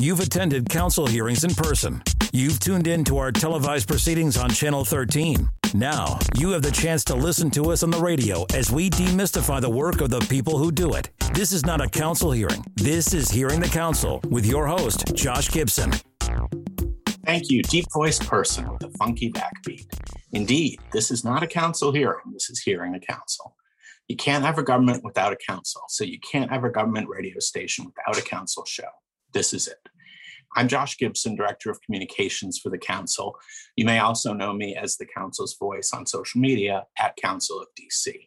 You've 0.00 0.20
attended 0.20 0.70
council 0.70 1.06
hearings 1.06 1.44
in 1.44 1.54
person. 1.54 2.02
You've 2.32 2.58
tuned 2.58 2.86
in 2.86 3.04
to 3.04 3.18
our 3.18 3.30
televised 3.30 3.86
proceedings 3.86 4.38
on 4.38 4.48
Channel 4.48 4.86
13. 4.86 5.46
Now, 5.74 6.18
you 6.38 6.48
have 6.52 6.62
the 6.62 6.70
chance 6.70 7.04
to 7.04 7.14
listen 7.14 7.50
to 7.50 7.70
us 7.70 7.82
on 7.82 7.90
the 7.90 7.98
radio 7.98 8.46
as 8.54 8.72
we 8.72 8.88
demystify 8.88 9.60
the 9.60 9.68
work 9.68 10.00
of 10.00 10.08
the 10.08 10.20
people 10.20 10.56
who 10.56 10.72
do 10.72 10.94
it. 10.94 11.10
This 11.34 11.52
is 11.52 11.66
not 11.66 11.82
a 11.82 11.86
council 11.86 12.32
hearing. 12.32 12.64
This 12.76 13.12
is 13.12 13.30
Hearing 13.30 13.60
the 13.60 13.68
Council 13.68 14.22
with 14.30 14.46
your 14.46 14.66
host, 14.66 15.04
Josh 15.14 15.50
Gibson. 15.50 15.92
Thank 17.26 17.50
you, 17.50 17.62
deep 17.62 17.84
voiced 17.92 18.26
person 18.26 18.72
with 18.72 18.82
a 18.84 18.90
funky 18.96 19.30
backbeat. 19.30 19.84
Indeed, 20.32 20.80
this 20.92 21.10
is 21.10 21.26
not 21.26 21.42
a 21.42 21.46
council 21.46 21.92
hearing. 21.92 22.32
This 22.32 22.48
is 22.48 22.58
hearing 22.58 22.92
the 22.92 23.00
council. 23.00 23.54
You 24.08 24.16
can't 24.16 24.46
have 24.46 24.56
a 24.56 24.62
government 24.62 25.04
without 25.04 25.34
a 25.34 25.38
council. 25.46 25.82
So 25.88 26.04
you 26.04 26.18
can't 26.20 26.50
have 26.50 26.64
a 26.64 26.70
government 26.70 27.10
radio 27.10 27.38
station 27.38 27.84
without 27.84 28.16
a 28.18 28.26
council 28.26 28.64
show. 28.64 28.88
This 29.32 29.52
is 29.54 29.68
it. 29.68 29.88
I'm 30.56 30.66
Josh 30.66 30.98
Gibson, 30.98 31.36
Director 31.36 31.70
of 31.70 31.80
Communications 31.82 32.58
for 32.58 32.70
the 32.70 32.78
Council. 32.78 33.38
You 33.76 33.84
may 33.84 34.00
also 34.00 34.32
know 34.32 34.52
me 34.52 34.74
as 34.74 34.96
the 34.96 35.06
Council's 35.06 35.56
voice 35.56 35.92
on 35.92 36.06
social 36.06 36.40
media 36.40 36.86
at 36.98 37.16
Council 37.16 37.60
of 37.60 37.68
DC. 37.78 38.26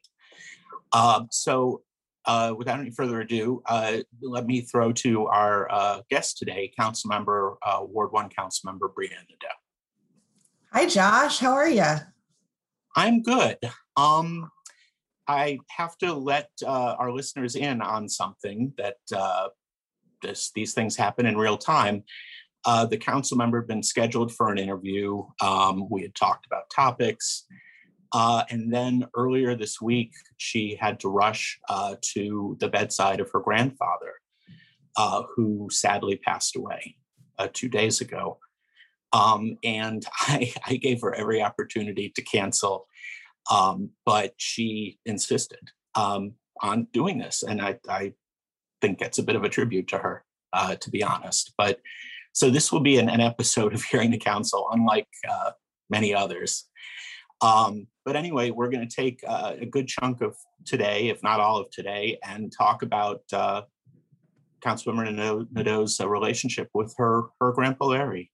Uh, 0.94 1.24
so, 1.32 1.82
uh, 2.26 2.54
without 2.58 2.80
any 2.80 2.92
further 2.92 3.20
ado, 3.20 3.62
uh, 3.66 3.98
let 4.22 4.46
me 4.46 4.62
throw 4.62 4.94
to 4.94 5.26
our 5.28 5.70
uh, 5.70 6.02
guest 6.10 6.38
today, 6.38 6.72
Council 6.80 7.10
Member, 7.10 7.58
uh, 7.66 7.80
Ward 7.82 8.14
1 8.14 8.30
Council 8.30 8.72
Member 8.72 8.88
Brianne 8.88 9.28
Nadeau. 9.30 9.56
Hi, 10.72 10.88
Josh. 10.88 11.40
How 11.40 11.52
are 11.52 11.70
you? 11.70 11.84
I'm 12.96 13.22
good. 13.22 13.58
Um, 13.98 14.50
I 15.28 15.60
have 15.70 15.98
to 15.98 16.14
let 16.14 16.50
uh, 16.66 16.96
our 16.98 17.12
listeners 17.12 17.56
in 17.56 17.82
on 17.82 18.08
something 18.08 18.74
that 18.78 18.98
uh, 19.14 19.50
this, 20.24 20.52
these 20.56 20.74
things 20.74 20.96
happen 20.96 21.28
in 21.28 21.38
real 21.38 21.58
time. 21.58 22.04
Uh, 22.66 22.86
the 22.86 22.98
council 22.98 23.38
member 23.38 23.60
had 23.62 23.68
been 23.68 23.84
scheduled 23.84 24.34
for 24.34 24.52
an 24.52 24.58
interview. 24.58 25.24
Um, 25.42 25.88
we 25.90 26.02
had 26.02 26.16
talked 26.16 26.48
about 26.48 26.72
topics. 26.74 27.46
Uh, 28.14 28.44
and 28.50 28.74
then 28.74 29.06
earlier 29.16 29.56
this 29.56 29.80
week, 29.80 30.12
she 30.38 30.76
had 30.80 31.00
to 31.02 31.10
rush 31.10 31.60
uh, 31.70 31.96
to 32.02 32.58
the 32.60 32.70
bedside 32.70 33.20
of 33.20 33.30
her 33.32 33.40
grandfather, 33.40 34.14
uh, 34.98 35.24
who 35.36 35.68
sadly 35.72 36.16
passed 36.16 36.56
away 36.56 36.96
two 37.54 37.70
days 37.70 38.02
ago. 38.02 38.40
Um, 39.12 39.58
and 39.64 40.04
I, 40.22 40.54
I, 40.66 40.78
gave 40.78 41.02
her 41.02 41.14
every 41.14 41.42
opportunity 41.42 42.12
to 42.16 42.22
cancel 42.24 42.88
um, 43.52 43.92
but 44.06 44.34
she 44.38 45.00
insisted 45.06 45.72
um, 45.96 46.34
on 46.62 46.88
doing 46.94 47.18
this. 47.18 47.44
And 47.44 47.62
I, 47.62 47.78
I, 47.90 48.14
think 48.84 49.02
it's 49.02 49.18
a 49.18 49.24
bit 49.24 49.38
of 49.38 49.46
a 49.46 49.50
tribute 49.50 49.88
to 49.88 49.98
her, 49.98 50.26
uh, 50.52 50.76
to 50.76 50.90
be 50.90 51.02
honest. 51.02 51.54
But 51.58 51.80
so 52.34 52.50
this 52.50 52.72
will 52.72 52.82
be 52.82 52.98
an, 52.98 53.10
an 53.10 53.22
episode 53.22 53.74
of 53.74 53.82
Hearing 53.84 54.12
the 54.12 54.18
Council, 54.18 54.68
unlike 54.72 55.08
uh, 55.30 55.52
many 55.90 56.14
others. 56.14 56.66
Um, 57.42 57.88
but 58.04 58.18
anyway, 58.18 58.52
we're 58.52 58.70
going 58.70 58.88
to 58.88 58.96
take 58.96 59.24
uh, 59.26 59.54
a 59.58 59.66
good 59.66 59.88
chunk 59.88 60.22
of 60.22 60.36
today, 60.66 61.08
if 61.08 61.24
not 61.24 61.40
all 61.40 61.58
of 61.62 61.70
today, 61.72 62.18
and 62.28 62.52
talk 62.52 62.84
about 62.84 63.22
uh, 63.32 63.62
Councilwoman 64.62 65.48
Nadeau's 65.54 66.00
uh, 66.02 66.10
relationship 66.10 66.70
with 66.74 66.94
her 66.98 67.24
her 67.40 67.54
grandpa 67.54 67.86
Larry. 67.86 68.32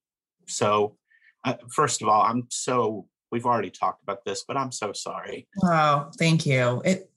So, 0.48 0.98
uh, 1.46 1.56
first 1.70 2.02
of 2.02 2.08
all, 2.08 2.24
I'm 2.24 2.48
so 2.50 3.08
we've 3.32 3.46
already 3.46 3.70
talked 3.70 4.02
about 4.02 4.26
this, 4.26 4.44
but 4.48 4.58
I'm 4.58 4.72
so 4.72 4.94
sorry. 4.94 5.48
Oh, 5.64 6.10
thank 6.18 6.48
you. 6.48 6.82
It, 6.84 7.12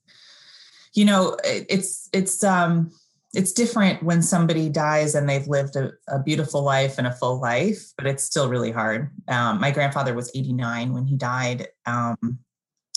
you 0.93 1.05
know, 1.05 1.37
it, 1.43 1.65
it's 1.69 2.09
it's 2.13 2.43
um 2.43 2.91
it's 3.33 3.51
different 3.51 4.03
when 4.03 4.21
somebody 4.21 4.69
dies 4.69 5.15
and 5.15 5.27
they've 5.27 5.47
lived 5.47 5.75
a, 5.75 5.91
a, 6.07 6.21
beautiful 6.21 6.61
life 6.61 6.99
and 6.99 7.07
a 7.07 7.11
full 7.11 7.41
life, 7.41 7.91
but 7.97 8.05
it's 8.05 8.23
still 8.23 8.47
really 8.47 8.71
hard. 8.71 9.09
Um, 9.27 9.59
my 9.59 9.71
grandfather 9.71 10.13
was 10.13 10.31
89 10.35 10.93
when 10.93 11.05
he 11.05 11.17
died, 11.17 11.67
um, 11.87 12.39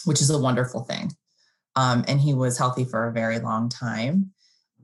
which 0.05 0.20
is 0.20 0.28
a 0.28 0.39
wonderful 0.39 0.83
thing. 0.83 1.11
Um, 1.75 2.05
and 2.06 2.21
he 2.21 2.34
was 2.34 2.59
healthy 2.59 2.84
for 2.84 3.09
a 3.09 3.12
very 3.12 3.38
long 3.38 3.71
time. 3.71 4.33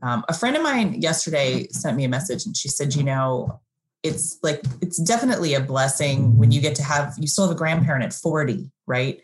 Um, 0.03 0.25
a 0.29 0.35
friend 0.35 0.57
of 0.57 0.63
mine 0.63 1.01
yesterday 1.01 1.69
sent 1.69 1.97
me 1.97 2.05
a 2.05 2.09
message 2.09 2.47
and 2.47 2.57
she 2.57 2.69
said, 2.69 2.95
You 2.95 3.05
know, 3.05 3.61
it's 4.03 4.39
like 4.43 4.63
it's 4.81 5.01
definitely 5.01 5.55
a 5.55 5.61
blessing 5.61 6.37
when 6.37 6.51
you 6.51 6.61
get 6.61 6.75
to 6.77 6.83
have 6.83 7.15
you 7.19 7.27
still 7.27 7.47
have 7.47 7.55
a 7.55 7.59
grandparent 7.59 8.05
at 8.05 8.13
40 8.13 8.71
right 8.87 9.21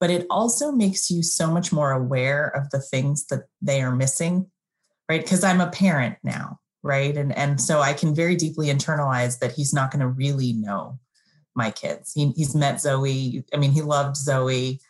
but 0.00 0.10
it 0.10 0.26
also 0.30 0.70
makes 0.70 1.10
you 1.10 1.22
so 1.22 1.50
much 1.50 1.72
more 1.72 1.92
aware 1.92 2.46
of 2.48 2.70
the 2.70 2.80
things 2.80 3.26
that 3.26 3.44
they 3.62 3.80
are 3.80 3.94
missing 3.94 4.46
right? 5.08 5.22
Because 5.22 5.44
i'm 5.44 5.60
a 5.60 5.70
parent 5.70 6.16
now 6.22 6.58
right? 6.82 7.16
And 7.16 7.36
and 7.36 7.60
so 7.60 7.80
i 7.80 7.92
can 7.92 8.14
very 8.14 8.36
deeply 8.36 8.68
internalize 8.68 9.38
that 9.40 9.52
he's 9.52 9.74
not 9.74 9.90
going 9.90 10.00
to 10.00 10.08
really 10.08 10.52
know 10.52 10.98
my 11.54 11.70
kids. 11.70 12.12
He, 12.14 12.30
he's 12.36 12.54
met 12.54 12.80
zoe 12.80 13.44
i 13.52 13.56
mean 13.56 13.72
he 13.72 13.82
loved 13.82 14.16
zoe. 14.16 14.80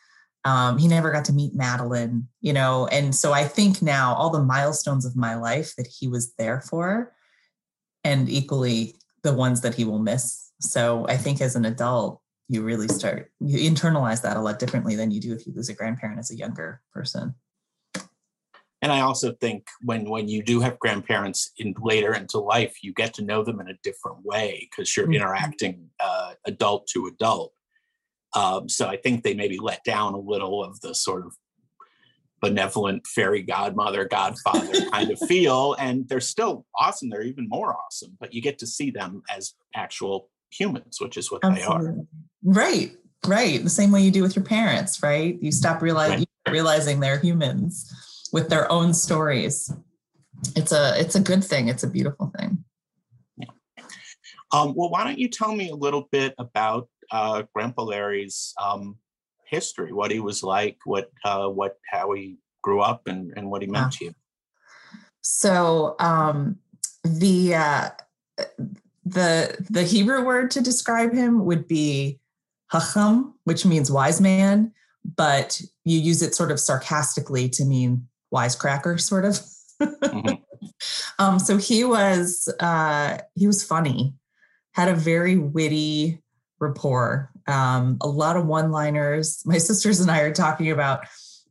Um, 0.44 0.78
he 0.78 0.86
never 0.86 1.10
got 1.10 1.24
to 1.26 1.32
meet 1.32 1.54
madeline 1.54 2.28
you 2.40 2.52
know? 2.52 2.86
And 2.88 3.14
so 3.14 3.32
i 3.32 3.44
think 3.44 3.82
now 3.82 4.14
all 4.14 4.30
the 4.30 4.42
milestones 4.42 5.04
of 5.06 5.16
my 5.16 5.34
life 5.34 5.74
that 5.76 5.86
he 5.86 6.08
was 6.08 6.34
there 6.34 6.60
for 6.60 7.12
and 8.04 8.28
equally 8.28 8.96
the 9.22 9.34
ones 9.34 9.60
that 9.62 9.74
he 9.74 9.84
will 9.84 9.98
miss. 9.98 10.52
So 10.60 11.06
I 11.08 11.16
think 11.16 11.40
as 11.40 11.56
an 11.56 11.64
adult, 11.64 12.20
you 12.48 12.62
really 12.62 12.88
start 12.88 13.30
you 13.40 13.70
internalize 13.70 14.22
that 14.22 14.36
a 14.36 14.40
lot 14.40 14.58
differently 14.58 14.96
than 14.96 15.10
you 15.10 15.20
do 15.20 15.34
if 15.34 15.46
you 15.46 15.52
lose 15.54 15.68
a 15.68 15.74
grandparent 15.74 16.18
as 16.18 16.30
a 16.30 16.36
younger 16.36 16.80
person. 16.92 17.34
And 18.80 18.92
I 18.92 19.00
also 19.00 19.32
think 19.32 19.66
when 19.82 20.08
when 20.08 20.28
you 20.28 20.42
do 20.42 20.60
have 20.60 20.78
grandparents 20.78 21.50
in 21.58 21.74
later 21.80 22.14
into 22.14 22.38
life, 22.38 22.76
you 22.82 22.92
get 22.92 23.12
to 23.14 23.24
know 23.24 23.42
them 23.42 23.60
in 23.60 23.68
a 23.68 23.78
different 23.82 24.24
way 24.24 24.68
because 24.70 24.96
you're 24.96 25.06
mm-hmm. 25.06 25.16
interacting 25.16 25.90
uh, 25.98 26.34
adult 26.46 26.86
to 26.88 27.06
adult. 27.06 27.52
Um, 28.34 28.68
so 28.68 28.86
I 28.86 28.96
think 28.96 29.24
they 29.24 29.34
maybe 29.34 29.58
let 29.58 29.82
down 29.84 30.14
a 30.14 30.18
little 30.18 30.62
of 30.62 30.80
the 30.80 30.94
sort 30.94 31.26
of 31.26 31.34
benevolent 32.40 33.04
fairy 33.06 33.42
godmother, 33.42 34.04
godfather 34.04 34.84
kind 34.92 35.10
of 35.10 35.18
feel. 35.20 35.74
And 35.78 36.08
they're 36.08 36.20
still 36.20 36.64
awesome. 36.78 37.08
They're 37.08 37.22
even 37.22 37.48
more 37.48 37.76
awesome, 37.76 38.16
but 38.20 38.32
you 38.32 38.40
get 38.40 38.58
to 38.58 38.66
see 38.66 38.90
them 38.90 39.22
as 39.34 39.54
actual 39.74 40.30
humans, 40.50 40.98
which 41.00 41.16
is 41.16 41.32
what 41.32 41.42
Absolutely. 41.42 41.86
they 41.86 41.92
are. 41.92 42.04
Right, 42.44 42.92
right. 43.26 43.62
The 43.62 43.70
same 43.70 43.90
way 43.90 44.02
you 44.02 44.12
do 44.12 44.22
with 44.22 44.36
your 44.36 44.44
parents, 44.44 45.02
right? 45.02 45.36
You 45.42 45.50
stop 45.50 45.82
realizing 45.82 46.26
right. 46.46 46.52
realizing 46.52 47.00
they're 47.00 47.18
humans 47.18 47.92
with 48.32 48.48
their 48.48 48.70
own 48.70 48.94
stories. 48.94 49.72
It's 50.54 50.72
a 50.72 50.94
it's 50.98 51.14
a 51.14 51.20
good 51.20 51.42
thing. 51.42 51.68
It's 51.68 51.82
a 51.82 51.90
beautiful 51.90 52.32
thing. 52.38 52.64
Yeah. 53.36 53.50
Um, 54.52 54.74
well, 54.76 54.90
why 54.90 55.04
don't 55.04 55.18
you 55.18 55.28
tell 55.28 55.54
me 55.54 55.70
a 55.70 55.74
little 55.74 56.08
bit 56.12 56.34
about 56.38 56.88
uh, 57.10 57.42
Grandpa 57.54 57.82
Larry's 57.82 58.54
um, 58.62 58.96
history, 59.44 59.92
what 59.92 60.10
he 60.10 60.20
was 60.20 60.42
like, 60.42 60.76
what 60.84 61.10
uh, 61.24 61.48
what 61.48 61.78
how 61.90 62.12
he 62.12 62.38
grew 62.62 62.80
up, 62.80 63.06
and 63.06 63.32
and 63.36 63.50
what 63.50 63.62
he 63.62 63.68
meant 63.68 63.92
to 63.92 64.06
you. 64.06 64.14
So 65.22 65.96
um, 65.98 66.58
the 67.04 67.54
uh, 67.54 67.90
the 69.04 69.66
the 69.70 69.82
Hebrew 69.82 70.24
word 70.24 70.50
to 70.52 70.60
describe 70.60 71.12
him 71.12 71.44
would 71.44 71.66
be 71.66 72.20
hacham, 72.72 73.32
which 73.44 73.64
means 73.64 73.90
wise 73.90 74.20
man, 74.20 74.72
but 75.16 75.60
you 75.84 75.98
use 75.98 76.22
it 76.22 76.34
sort 76.34 76.50
of 76.50 76.60
sarcastically 76.60 77.48
to 77.50 77.64
mean 77.64 78.06
wisecracker, 78.32 79.00
sort 79.00 79.24
of. 79.24 79.40
mm-hmm. 79.80 80.34
um, 81.18 81.38
so 81.38 81.56
he 81.56 81.84
was 81.84 82.52
uh, 82.60 83.18
he 83.34 83.46
was 83.46 83.64
funny, 83.64 84.14
had 84.72 84.88
a 84.88 84.94
very 84.94 85.36
witty 85.36 86.22
rapport 86.60 87.30
um, 87.48 87.96
a 88.02 88.06
lot 88.06 88.36
of 88.36 88.46
one 88.46 88.70
liners. 88.70 89.42
My 89.44 89.58
sisters 89.58 90.00
and 90.00 90.10
I 90.10 90.20
are 90.20 90.32
talking 90.32 90.70
about 90.70 91.06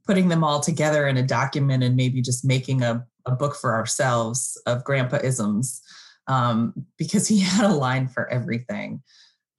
putting 0.06 0.30
them 0.30 0.44
all 0.44 0.62
together 0.62 1.08
in 1.08 1.18
a 1.18 1.24
document 1.24 1.84
and 1.84 1.96
maybe 1.96 2.22
just 2.22 2.46
making 2.46 2.82
a, 2.82 3.06
a 3.26 3.32
book 3.32 3.56
for 3.56 3.74
ourselves 3.74 4.62
of 4.66 4.86
grandpa 4.86 5.18
isms 5.18 5.82
um, 6.28 6.74
because 6.98 7.28
he 7.28 7.40
had 7.42 7.70
a 7.70 7.74
line 7.74 8.08
for 8.08 8.30
everything. 8.30 9.02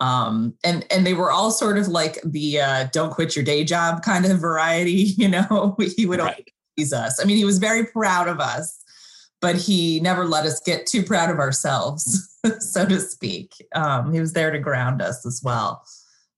Um, 0.01 0.55
and 0.63 0.87
and 0.93 1.05
they 1.05 1.13
were 1.13 1.33
all 1.33 1.51
sort 1.51 1.77
of 1.77 1.89
like 1.89 2.21
the 2.25 2.61
uh, 2.61 2.89
"don't 2.93 3.11
quit 3.11 3.35
your 3.35 3.45
day 3.45 3.65
job" 3.65 4.05
kind 4.05 4.27
of 4.27 4.39
variety. 4.39 4.93
You 5.19 5.27
know, 5.27 5.77
he 5.97 6.07
would 6.07 6.21
right. 6.21 6.49
Us. 6.93 7.21
I 7.21 7.25
mean, 7.25 7.37
he 7.37 7.45
was 7.45 7.59
very 7.59 7.87
proud 7.87 8.29
of 8.29 8.41
us, 8.41 8.83
but 9.41 9.57
he 9.57 10.01
never 10.01 10.25
let 10.25 10.47
us 10.47 10.61
get 10.61 10.87
too 10.87 11.03
proud 11.03 11.31
of 11.31 11.39
ourselves, 11.39 12.37
so 12.59 12.87
to 12.87 13.01
speak. 13.01 13.53
Um, 13.75 14.13
he 14.13 14.21
was 14.21 14.33
there 14.33 14.51
to 14.51 14.59
ground 14.59 15.03
us 15.03 15.27
as 15.27 15.41
well. 15.45 15.85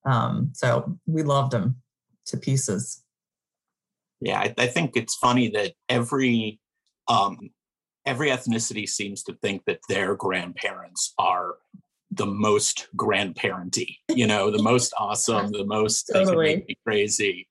Um, 0.05 0.51
so 0.55 0.99
we 1.07 1.23
loved 1.23 1.53
him 1.53 1.77
to 2.27 2.37
pieces. 2.37 3.03
Yeah, 4.21 4.39
I, 4.41 4.55
I 4.59 4.67
think 4.67 4.97
it's 4.97 5.15
funny 5.17 5.49
that 5.51 5.73
every 5.89 6.61
um, 7.09 7.51
every 8.07 8.31
ethnicity 8.31 8.89
seems 8.89 9.23
to 9.25 9.35
think 9.35 9.65
that 9.65 9.81
their 9.89 10.15
grandparents 10.15 11.15
are 11.19 11.55
the 12.11 12.27
most 12.27 12.89
grandparenty, 12.97 13.97
you 14.09 14.27
know, 14.27 14.51
the 14.51 14.63
most 14.63 14.93
awesome, 14.99 15.53
the 15.53 15.65
most 15.65 16.11
totally. 16.13 16.57
make 16.57 16.69
me 16.69 16.77
crazy. 16.85 17.49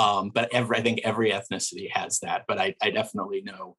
Um, 0.00 0.30
but 0.30 0.48
every, 0.52 0.78
I 0.78 0.82
think 0.82 1.00
every 1.04 1.30
ethnicity 1.30 1.88
has 1.92 2.20
that. 2.20 2.44
But 2.48 2.58
I, 2.58 2.74
I 2.82 2.90
definitely 2.90 3.42
know, 3.42 3.76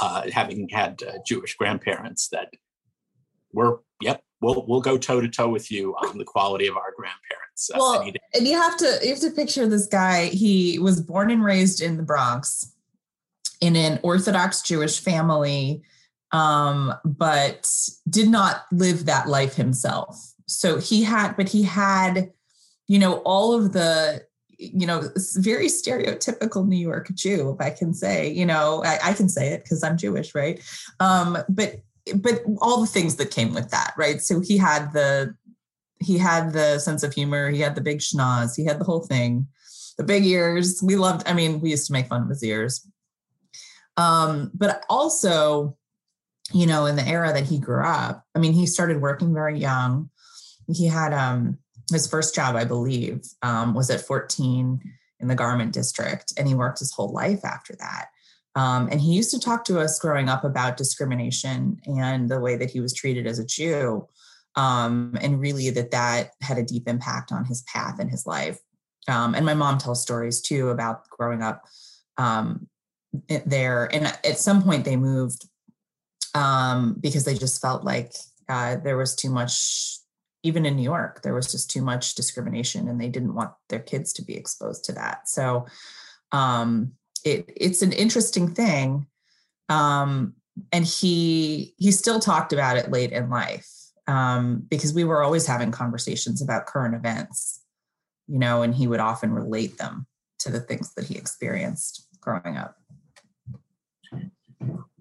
uh, 0.00 0.22
having 0.30 0.68
had 0.68 1.02
uh, 1.02 1.18
Jewish 1.26 1.56
grandparents, 1.56 2.28
that 2.28 2.48
we're 3.52 3.78
yep, 4.02 4.22
we'll 4.42 4.66
we'll 4.68 4.82
go 4.82 4.98
toe 4.98 5.20
to 5.22 5.28
toe 5.28 5.48
with 5.48 5.70
you 5.70 5.94
on 5.94 6.18
the 6.18 6.24
quality 6.24 6.66
of 6.66 6.76
our 6.76 6.92
grandparents. 6.94 7.70
Uh, 7.72 7.78
well, 7.78 8.12
and 8.34 8.46
you 8.46 8.60
have 8.60 8.76
to 8.76 8.98
you 9.02 9.10
have 9.10 9.20
to 9.20 9.30
picture 9.30 9.66
this 9.66 9.86
guy. 9.86 10.26
He 10.26 10.78
was 10.78 11.00
born 11.00 11.30
and 11.30 11.42
raised 11.42 11.80
in 11.80 11.96
the 11.96 12.02
Bronx 12.02 12.74
in 13.62 13.76
an 13.76 13.98
Orthodox 14.02 14.60
Jewish 14.60 15.00
family, 15.00 15.82
um, 16.32 16.92
but 17.04 17.66
did 18.10 18.28
not 18.28 18.64
live 18.72 19.06
that 19.06 19.28
life 19.28 19.54
himself. 19.54 20.34
So 20.46 20.78
he 20.78 21.02
had, 21.02 21.36
but 21.36 21.48
he 21.48 21.62
had, 21.62 22.30
you 22.86 22.98
know, 22.98 23.18
all 23.20 23.54
of 23.54 23.72
the 23.72 24.25
you 24.58 24.86
know, 24.86 25.02
very 25.36 25.66
stereotypical 25.66 26.66
New 26.66 26.76
York 26.76 27.10
Jew, 27.14 27.50
if 27.50 27.60
I 27.60 27.70
can 27.70 27.92
say, 27.94 28.30
you 28.30 28.46
know, 28.46 28.82
I, 28.84 28.98
I 29.10 29.12
can 29.12 29.28
say 29.28 29.48
it 29.48 29.62
because 29.62 29.82
I'm 29.82 29.96
Jewish, 29.96 30.34
right? 30.34 30.60
Um, 31.00 31.38
but 31.48 31.80
but 32.14 32.42
all 32.60 32.80
the 32.80 32.86
things 32.86 33.16
that 33.16 33.30
came 33.30 33.52
with 33.52 33.70
that, 33.70 33.92
right? 33.96 34.20
So 34.20 34.40
he 34.40 34.56
had 34.56 34.92
the 34.92 35.34
he 35.98 36.18
had 36.18 36.52
the 36.52 36.78
sense 36.78 37.02
of 37.02 37.12
humor, 37.12 37.50
he 37.50 37.60
had 37.60 37.74
the 37.74 37.80
big 37.80 37.98
schnoz, 37.98 38.54
he 38.54 38.64
had 38.64 38.78
the 38.78 38.84
whole 38.84 39.00
thing, 39.00 39.46
the 39.96 40.04
big 40.04 40.24
ears. 40.24 40.82
We 40.82 40.96
loved, 40.96 41.26
I 41.26 41.32
mean, 41.32 41.60
we 41.60 41.70
used 41.70 41.86
to 41.86 41.92
make 41.92 42.06
fun 42.06 42.22
of 42.22 42.28
his 42.28 42.44
ears. 42.44 42.86
Um, 43.96 44.50
but 44.54 44.84
also, 44.90 45.76
you 46.52 46.66
know, 46.66 46.86
in 46.86 46.96
the 46.96 47.06
era 47.06 47.32
that 47.32 47.46
he 47.46 47.58
grew 47.58 47.82
up, 47.82 48.24
I 48.34 48.38
mean, 48.38 48.52
he 48.52 48.66
started 48.66 49.00
working 49.00 49.32
very 49.32 49.58
young. 49.58 50.10
He 50.68 50.86
had 50.86 51.12
um 51.12 51.58
his 51.92 52.06
first 52.06 52.34
job, 52.34 52.56
I 52.56 52.64
believe, 52.64 53.22
um, 53.42 53.74
was 53.74 53.90
at 53.90 54.00
14 54.00 54.80
in 55.20 55.28
the 55.28 55.34
garment 55.34 55.72
district, 55.72 56.32
and 56.36 56.46
he 56.46 56.54
worked 56.54 56.80
his 56.80 56.92
whole 56.92 57.12
life 57.12 57.44
after 57.44 57.74
that. 57.76 58.08
Um, 58.54 58.88
and 58.90 59.00
he 59.00 59.12
used 59.12 59.30
to 59.32 59.40
talk 59.40 59.64
to 59.66 59.80
us 59.80 59.98
growing 59.98 60.28
up 60.28 60.42
about 60.42 60.78
discrimination 60.78 61.78
and 61.84 62.28
the 62.28 62.40
way 62.40 62.56
that 62.56 62.70
he 62.70 62.80
was 62.80 62.94
treated 62.94 63.26
as 63.26 63.38
a 63.38 63.44
Jew, 63.44 64.08
um, 64.56 65.16
and 65.20 65.40
really 65.40 65.70
that 65.70 65.90
that 65.90 66.30
had 66.40 66.58
a 66.58 66.62
deep 66.62 66.88
impact 66.88 67.32
on 67.32 67.44
his 67.44 67.62
path 67.62 68.00
in 68.00 68.08
his 68.08 68.26
life. 68.26 68.58
Um, 69.08 69.34
and 69.34 69.44
my 69.46 69.54
mom 69.54 69.78
tells 69.78 70.02
stories 70.02 70.40
too 70.40 70.70
about 70.70 71.08
growing 71.10 71.42
up 71.42 71.64
um, 72.16 72.66
there. 73.44 73.88
And 73.94 74.06
at 74.06 74.38
some 74.38 74.62
point, 74.62 74.84
they 74.84 74.96
moved 74.96 75.46
um, 76.34 76.96
because 77.00 77.24
they 77.24 77.34
just 77.34 77.60
felt 77.60 77.84
like 77.84 78.12
uh, 78.48 78.76
there 78.76 78.96
was 78.96 79.14
too 79.14 79.30
much 79.30 79.98
even 80.42 80.66
in 80.66 80.76
New 80.76 80.82
York, 80.82 81.22
there 81.22 81.34
was 81.34 81.50
just 81.50 81.70
too 81.70 81.82
much 81.82 82.14
discrimination 82.14 82.88
and 82.88 83.00
they 83.00 83.08
didn't 83.08 83.34
want 83.34 83.52
their 83.68 83.80
kids 83.80 84.12
to 84.14 84.24
be 84.24 84.36
exposed 84.36 84.84
to 84.84 84.92
that. 84.92 85.28
So 85.28 85.66
um, 86.32 86.92
it, 87.24 87.50
it's 87.56 87.82
an 87.82 87.92
interesting 87.92 88.54
thing. 88.54 89.06
Um, 89.68 90.34
and 90.72 90.86
he 90.86 91.74
he 91.76 91.90
still 91.90 92.20
talked 92.20 92.52
about 92.52 92.76
it 92.76 92.90
late 92.90 93.12
in 93.12 93.28
life 93.28 93.68
um, 94.06 94.64
because 94.68 94.94
we 94.94 95.04
were 95.04 95.22
always 95.22 95.46
having 95.46 95.70
conversations 95.70 96.40
about 96.40 96.66
current 96.66 96.94
events, 96.94 97.62
you 98.26 98.38
know, 98.38 98.62
and 98.62 98.74
he 98.74 98.86
would 98.86 99.00
often 99.00 99.32
relate 99.32 99.76
them 99.78 100.06
to 100.38 100.50
the 100.50 100.60
things 100.60 100.94
that 100.94 101.06
he 101.06 101.16
experienced 101.16 102.06
growing 102.20 102.56
up. 102.56 102.76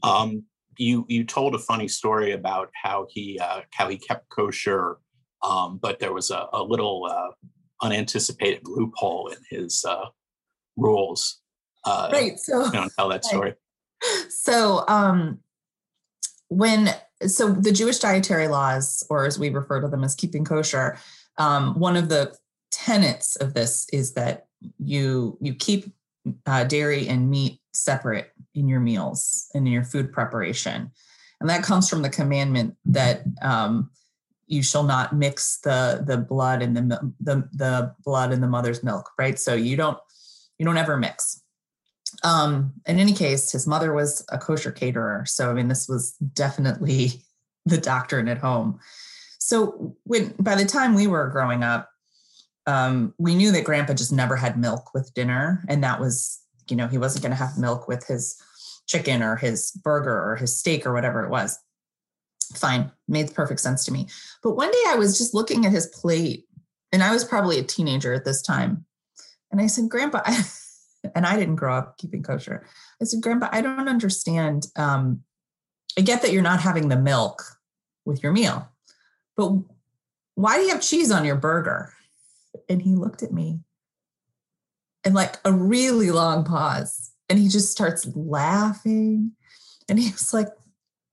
Um, 0.04 0.44
you 0.78 1.06
you 1.08 1.24
told 1.24 1.56
a 1.56 1.60
funny 1.60 1.88
story 1.88 2.32
about 2.32 2.70
how 2.74 3.08
he 3.10 3.40
uh, 3.40 3.62
how 3.72 3.88
he 3.88 3.98
kept 3.98 4.30
kosher 4.30 4.98
um, 5.46 5.78
but 5.78 6.00
there 6.00 6.14
was 6.14 6.32
a, 6.32 6.48
a 6.54 6.64
little 6.64 7.06
uh, 7.06 7.32
unanticipated 7.82 8.62
loophole 8.64 9.28
in 9.28 9.38
his 9.50 9.86
uh, 9.86 10.06
rules. 10.78 11.42
Uh, 11.84 12.10
right. 12.12 12.40
So 12.40 12.70
know, 12.72 12.88
tell 12.98 13.10
that 13.10 13.26
story. 13.26 13.54
So 14.30 14.84
um, 14.88 15.40
when 16.50 16.90
so 17.26 17.52
the 17.52 17.72
Jewish 17.72 18.00
dietary 18.00 18.48
laws, 18.48 19.04
or 19.10 19.26
as 19.26 19.40
we 19.40 19.50
refer 19.50 19.82
to 19.82 19.88
them 19.88 20.04
as 20.04 20.16
keeping 20.16 20.46
kosher, 20.46 20.98
um, 21.38 21.80
one 21.80 21.96
of 21.96 22.10
the 22.10 22.36
tenets 22.72 23.36
of 23.38 23.54
this 23.54 23.88
is 23.94 24.14
that 24.14 24.48
you 24.78 25.38
you 25.42 25.54
keep 25.54 25.94
uh, 26.46 26.64
dairy 26.64 27.08
and 27.08 27.30
meat 27.30 27.60
separate 27.74 28.32
in 28.54 28.68
your 28.68 28.80
meals 28.80 29.48
and 29.54 29.68
in 29.68 29.74
your 29.74 29.84
food 29.84 30.12
preparation, 30.12 30.92
and 31.40 31.50
that 31.50 31.64
comes 31.64 31.90
from 31.90 32.02
the 32.02 32.10
commandment 32.10 32.76
that 32.86 33.24
um, 33.42 33.90
you 34.48 34.62
shall 34.62 34.84
not 34.84 35.16
mix 35.16 35.60
the 35.60 36.04
the 36.06 36.18
blood 36.18 36.62
and 36.62 36.76
the 36.76 37.14
the 37.20 37.50
the 37.54 37.96
blood 38.04 38.32
in 38.32 38.42
the 38.42 38.48
mother's 38.48 38.84
milk 38.84 39.12
right? 39.18 39.40
So 39.40 39.54
you 39.54 39.76
don't 39.76 39.98
you 40.58 40.66
don't 40.66 40.78
ever 40.78 40.98
mix. 40.98 41.42
Um 42.24 42.74
in 42.86 43.00
any 43.00 43.14
case 43.14 43.52
his 43.52 43.68
mother 43.68 43.94
was 43.94 44.26
a 44.30 44.38
kosher 44.38 44.72
caterer. 44.72 45.26
So 45.28 45.50
i 45.50 45.54
mean 45.54 45.68
this 45.68 45.88
was 45.88 46.14
definitely 46.34 47.24
the 47.66 47.78
doctrine 47.78 48.28
at 48.28 48.38
home. 48.38 48.80
So 49.40 49.96
when 50.04 50.34
by 50.40 50.56
the 50.56 50.66
time 50.66 50.94
we 50.94 51.08
were 51.08 51.30
growing 51.30 51.64
up 51.64 51.90
um 52.68 53.14
we 53.18 53.36
knew 53.36 53.52
that 53.52 53.64
grandpa 53.64 53.94
just 53.94 54.14
never 54.14 54.36
had 54.36 54.60
milk 54.60 54.94
with 54.94 55.14
dinner. 55.14 55.64
And 55.68 55.84
that 55.84 56.00
was 56.00 56.40
you 56.70 56.76
know 56.76 56.88
he 56.88 56.98
wasn't 56.98 57.24
going 57.24 57.32
to 57.36 57.44
have 57.44 57.58
milk 57.58 57.88
with 57.88 58.06
his 58.08 58.36
chicken 58.88 59.24
or 59.24 59.36
his 59.36 59.72
burger 59.72 60.32
or 60.32 60.36
his 60.36 60.58
steak 60.58 60.86
or 60.86 60.94
whatever 60.94 61.24
it 61.24 61.30
was 61.30 61.58
fine 62.56 62.92
made 63.08 63.34
perfect 63.34 63.60
sense 63.60 63.86
to 63.86 63.92
me. 63.92 64.08
But 64.44 64.56
one 64.56 64.72
day 64.72 64.84
i 64.88 64.96
was 64.96 65.18
just 65.18 65.34
looking 65.34 65.66
at 65.66 65.72
his 65.72 65.88
plate 65.88 66.46
and 66.92 67.04
i 67.04 67.12
was 67.12 67.24
probably 67.24 67.60
a 67.60 67.64
teenager 67.64 68.14
at 68.14 68.26
this 68.26 68.42
time. 68.42 68.86
And 69.52 69.62
i 69.62 69.68
said 69.68 69.90
grandpa 69.90 70.22
and 71.16 71.26
i 71.26 71.36
didn't 71.38 71.56
grow 71.56 71.76
up 71.76 71.98
keeping 71.98 72.24
kosher. 72.24 72.66
I 73.02 73.06
said 73.06 73.22
grandpa 73.22 73.50
i 73.52 73.62
don't 73.62 73.90
understand 73.90 74.68
um, 74.76 75.22
i 75.98 76.02
get 76.02 76.22
that 76.22 76.32
you're 76.32 76.42
not 76.42 76.62
having 76.62 76.90
the 76.90 76.98
milk 76.98 77.44
with 78.06 78.22
your 78.22 78.32
meal 78.32 78.70
but 79.36 79.52
why 80.36 80.58
do 80.58 80.64
you 80.64 80.70
have 80.70 80.82
cheese 80.82 81.12
on 81.12 81.26
your 81.26 81.36
burger? 81.36 81.94
And 82.70 82.82
he 82.82 82.96
looked 82.96 83.24
at 83.24 83.34
me 83.34 83.60
and 85.04 85.14
like 85.14 85.38
a 85.46 85.52
really 85.52 86.12
long 86.12 86.44
pause 86.44 87.12
and 87.30 87.38
he 87.40 87.48
just 87.48 87.72
starts 87.72 88.08
laughing 88.16 89.32
and 89.90 90.00
he 90.00 90.12
was 90.12 90.34
like 90.34 90.48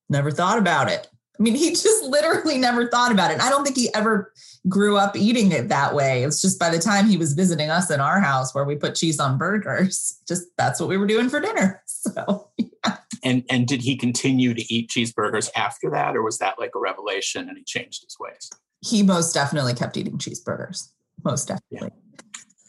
never 0.09 0.31
thought 0.31 0.59
about 0.59 0.91
it 0.91 1.09
I 1.39 1.43
mean, 1.43 1.55
he 1.55 1.71
just 1.71 2.05
literally 2.05 2.59
never 2.59 2.89
thought 2.89 3.13
about 3.13 3.31
it. 3.31 3.41
I 3.41 3.51
don't 3.51 3.65
think 3.65 3.77
he 3.77 3.93
ever 3.95 4.33
grew 4.69 4.97
up 4.97 5.17
eating 5.17 5.53
it 5.53 5.69
that 5.69 5.95
way. 5.95 6.25
It's 6.25 6.41
just 6.41 6.59
by 6.59 6.71
the 6.71 6.79
time 6.79 7.07
he 7.07 7.17
was 7.17 7.33
visiting 7.33 7.71
us 7.71 7.91
in 7.91 8.01
our 8.01 8.21
house 8.21 8.55
where 8.55 8.65
we 8.65 8.77
put 8.77 8.95
cheese 8.95 9.19
on 9.19 9.39
burgers, 9.39 10.19
just 10.29 10.45
that's 10.57 10.81
what 10.81 10.89
we 10.89 10.97
were 10.97 11.07
doing 11.07 11.29
for 11.29 11.41
dinner. 11.41 11.83
So, 12.05 12.51
yeah. 12.57 12.97
And 13.23 13.45
and 13.49 13.69
did 13.69 13.81
he 13.81 13.97
continue 13.97 14.55
to 14.55 14.75
eat 14.75 14.91
cheeseburgers 14.91 15.49
after 15.55 15.89
that 15.91 16.17
or 16.17 16.23
was 16.25 16.39
that 16.39 16.59
like 16.59 16.73
a 16.75 16.81
revelation 16.81 17.49
and 17.49 17.57
he 17.57 17.63
changed 17.63 18.03
his 18.03 18.17
ways? 18.19 18.51
He 18.81 19.05
most 19.05 19.33
definitely 19.33 19.75
kept 19.75 19.97
eating 19.97 20.19
cheeseburgers. 20.19 20.89
Most 21.25 21.47
definitely. 21.47 21.91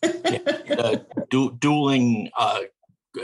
Yeah. 0.03 0.37
yeah. 0.67 0.75
Uh, 0.75 0.97
du- 1.31 1.57
dueling 1.59 2.29
uh, 2.37 2.59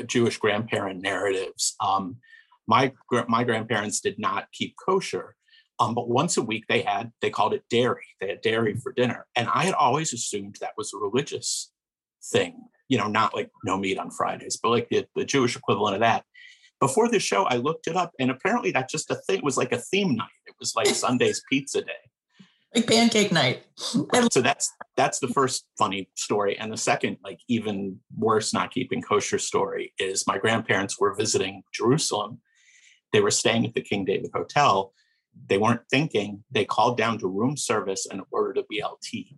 Jewish 0.07 0.37
grandparent 0.37 1.03
narratives. 1.03 1.75
Um, 1.79 2.17
my 2.67 2.93
my 3.27 3.43
grandparents 3.43 3.99
did 3.99 4.19
not 4.19 4.51
keep 4.51 4.75
kosher, 4.83 5.35
um, 5.79 5.95
but 5.95 6.09
once 6.09 6.37
a 6.37 6.41
week 6.41 6.65
they 6.67 6.81
had 6.81 7.11
they 7.21 7.29
called 7.29 7.53
it 7.53 7.63
dairy. 7.69 8.05
They 8.19 8.29
had 8.29 8.41
dairy 8.41 8.75
for 8.75 8.91
dinner, 8.91 9.25
and 9.35 9.47
I 9.53 9.65
had 9.65 9.73
always 9.73 10.13
assumed 10.13 10.57
that 10.61 10.73
was 10.77 10.93
a 10.93 10.97
religious 10.97 11.71
thing. 12.23 12.55
You 12.87 12.97
know, 12.97 13.07
not 13.07 13.35
like 13.35 13.49
no 13.63 13.77
meat 13.77 13.99
on 13.99 14.11
Fridays, 14.11 14.57
but 14.61 14.69
like 14.69 14.89
the, 14.89 15.05
the 15.15 15.25
Jewish 15.25 15.55
equivalent 15.55 15.95
of 15.95 16.01
that. 16.01 16.25
Before 16.79 17.09
the 17.09 17.19
show, 17.19 17.43
I 17.43 17.57
looked 17.57 17.87
it 17.87 17.95
up, 17.95 18.13
and 18.19 18.31
apparently 18.31 18.71
that's 18.71 18.91
just 18.91 19.11
a 19.11 19.15
thing. 19.15 19.37
It 19.37 19.43
was 19.43 19.57
like 19.57 19.71
a 19.71 19.77
theme 19.77 20.15
night. 20.15 20.27
It 20.47 20.55
was 20.59 20.75
like 20.75 20.87
Sunday's 20.87 21.43
pizza 21.49 21.81
day 21.81 22.09
like 22.75 22.87
pancake 22.87 23.31
night. 23.31 23.63
so 23.75 24.41
that's 24.41 24.71
that's 24.95 25.19
the 25.19 25.27
first 25.27 25.65
funny 25.77 26.09
story, 26.15 26.57
and 26.57 26.71
the 26.71 26.77
second, 26.77 27.17
like 27.23 27.39
even 27.47 27.99
worse, 28.17 28.53
not 28.53 28.71
keeping 28.71 29.01
kosher 29.01 29.39
story 29.39 29.93
is 29.99 30.27
my 30.27 30.37
grandparents 30.37 30.99
were 30.99 31.13
visiting 31.13 31.63
Jerusalem, 31.73 32.39
they 33.13 33.21
were 33.21 33.31
staying 33.31 33.65
at 33.65 33.73
the 33.73 33.81
King 33.81 34.05
David 34.05 34.31
Hotel. 34.33 34.93
They 35.47 35.57
weren't 35.57 35.81
thinking. 35.89 36.43
They 36.51 36.65
called 36.65 36.97
down 36.97 37.17
to 37.19 37.27
room 37.27 37.57
service 37.57 38.05
and 38.09 38.21
ordered 38.31 38.57
a 38.57 38.63
BLT. 38.63 39.35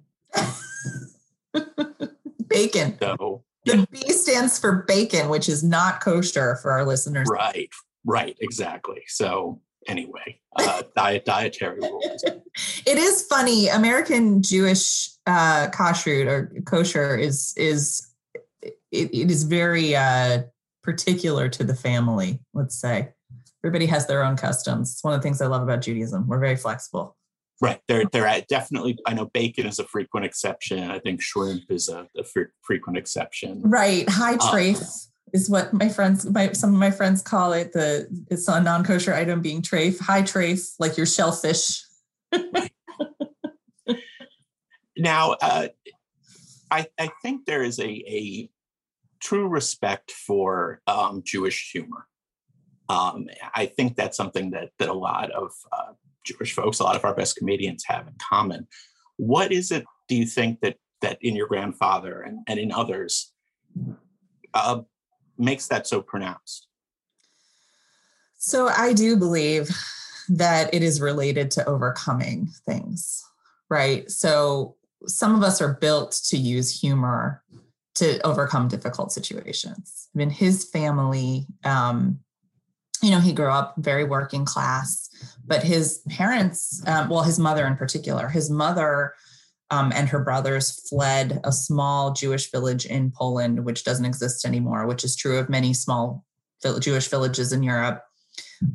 bacon. 2.48 2.98
So 3.02 3.44
the 3.66 3.78
yeah. 3.78 3.86
B 3.92 4.12
stands 4.12 4.60
for 4.60 4.84
bacon, 4.88 5.30
which 5.30 5.50
is 5.50 5.64
not 5.64 6.02
kosher 6.02 6.58
for 6.62 6.72
our 6.72 6.86
listeners. 6.86 7.28
Right, 7.30 7.70
right, 8.06 8.38
exactly. 8.42 9.04
So 9.08 9.62
anyway, 9.88 10.40
uh, 10.58 10.84
diet 10.96 11.26
dietary 11.26 11.80
rules. 11.80 12.24
It 12.86 12.98
is 12.98 13.26
funny. 13.28 13.70
American 13.70 14.42
Jewish 14.44 15.10
uh, 15.26 15.70
kashrut 15.70 16.28
or 16.28 16.54
kosher 16.66 17.16
is 17.16 17.54
is 17.56 18.06
it, 18.64 18.76
it 18.92 19.32
is 19.32 19.44
very 19.44 19.96
uh, 19.96 20.44
particular 20.84 21.48
to 21.48 21.64
the 21.64 21.76
family. 21.76 22.40
Let's 22.54 22.76
say 22.76 23.14
everybody 23.64 23.86
has 23.88 24.08
their 24.08 24.24
own 24.24 24.36
customs. 24.36 24.92
It's 24.92 25.04
one 25.04 25.14
of 25.14 25.20
the 25.20 25.24
things 25.24 25.42
I 25.42 25.48
love 25.48 25.62
about 25.62 25.82
Judaism. 25.82 26.28
We're 26.28 26.40
very 26.40 26.56
flexible. 26.56 27.16
Right. 27.62 27.80
They're 27.88 28.06
they're 28.06 28.42
definitely. 28.50 28.98
I 29.06 29.14
know 29.14 29.26
bacon 29.26 29.68
is 29.68 29.78
a 29.78 29.84
frequent 29.84 30.26
exception. 30.26 30.90
I 30.90 31.00
think 31.00 31.22
shrimp 31.22 31.70
is 31.70 31.90
a, 31.90 32.08
a 32.18 32.24
fre- 32.24 32.54
frequent 32.62 32.98
exception. 32.98 33.62
Right. 33.64 34.10
High 34.10 34.38
trace 34.50 34.80
um, 35.06 35.32
is 35.34 35.50
what 35.50 35.72
my 35.72 35.88
friends, 35.88 36.28
my 36.28 36.54
some 36.54 36.74
of 36.74 36.80
my 36.80 36.90
friends 36.90 37.22
call 37.22 37.54
it. 37.54 37.72
The 37.74 38.08
it's 38.32 38.48
a 38.48 38.60
non 38.60 38.84
kosher 38.84 39.14
item 39.14 39.42
being 39.42 39.62
treif. 39.62 40.00
High 40.00 40.24
trace, 40.24 40.76
like 40.80 40.98
your 40.98 41.06
shellfish 41.06 41.84
now, 44.98 45.32
uh, 45.42 45.68
I, 46.70 46.88
I 47.00 47.10
think 47.22 47.46
there 47.46 47.64
is 47.64 47.80
a, 47.80 47.90
a 47.90 48.50
true 49.20 49.48
respect 49.48 50.12
for 50.12 50.82
um, 50.88 51.22
Jewish 51.26 51.72
humor. 51.72 52.08
Um, 52.92 53.30
I 53.56 53.68
think 53.68 53.96
that's 53.96 54.18
something 54.18 54.52
that 54.52 54.72
that 54.80 54.90
a 54.90 54.94
lot 54.94 55.32
of 55.32 55.52
uh, 55.72 55.94
Jewish 56.26 56.54
folks, 56.54 56.80
a 56.80 56.84
lot 56.84 56.98
of 56.98 57.06
our 57.06 57.16
best 57.16 57.38
comedians 57.38 57.86
have 57.88 58.06
in 58.08 58.16
common. 58.30 58.68
What 59.16 59.52
is 59.54 59.72
it? 59.72 59.86
Do 60.10 60.16
you 60.16 60.26
think 60.26 60.60
that 60.62 60.76
that 61.02 61.18
in 61.22 61.36
your 61.36 61.48
grandfather 61.48 62.22
and, 62.22 62.40
and 62.48 62.60
in 62.60 62.72
others 62.72 63.32
uh, 64.54 64.82
makes 65.38 65.68
that 65.68 65.88
so 65.88 66.02
pronounced? 66.02 66.68
So 68.38 68.68
I 68.68 68.94
do 68.94 69.16
believe 69.16 69.70
that 70.28 70.74
it 70.74 70.84
is 70.84 71.00
related 71.00 71.50
to 71.52 71.66
overcoming 71.66 72.50
things, 72.66 73.24
right? 73.70 74.10
So 74.12 74.76
some 75.08 75.34
of 75.36 75.44
us 75.44 75.62
are 75.62 75.78
built 75.80 76.12
to 76.26 76.38
use 76.38 76.78
humor 76.78 77.42
to 77.96 78.20
overcome 78.26 78.68
difficult 78.68 79.12
situations. 79.12 80.10
I 80.14 80.18
mean, 80.18 80.30
his 80.30 80.66
family, 80.66 81.46
um, 81.64 82.20
you 83.02 83.12
know, 83.12 83.20
he 83.20 83.34
grew 83.34 83.50
up 83.50 83.76
very 83.78 84.04
working 84.04 84.46
class, 84.46 85.10
but 85.46 85.64
his 85.64 86.02
parents, 86.10 86.84
um, 86.88 87.10
well, 87.10 87.24
his 87.24 87.40
mother 87.40 87.66
in 87.66 87.76
particular, 87.76 88.28
his 88.28 88.50
mother 88.50 89.14
um, 89.72 89.92
and 89.96 90.10
her 90.10 90.20
brothers 90.20 90.88
fled 90.90 91.40
a 91.44 91.52
small 91.52 92.14
Jewish 92.14 92.52
village 92.52 92.86
in 92.86 93.12
Poland, 93.12 93.66
which 93.66 93.84
doesn't 93.84 94.06
exist 94.06 94.46
anymore, 94.46 94.86
which 94.86 95.04
is 95.04 95.16
true 95.16 95.38
of 95.38 95.50
many 95.50 95.74
small 95.74 96.26
Jewish 96.80 97.08
villages 97.08 97.52
in 97.52 97.64
Europe 97.64 98.04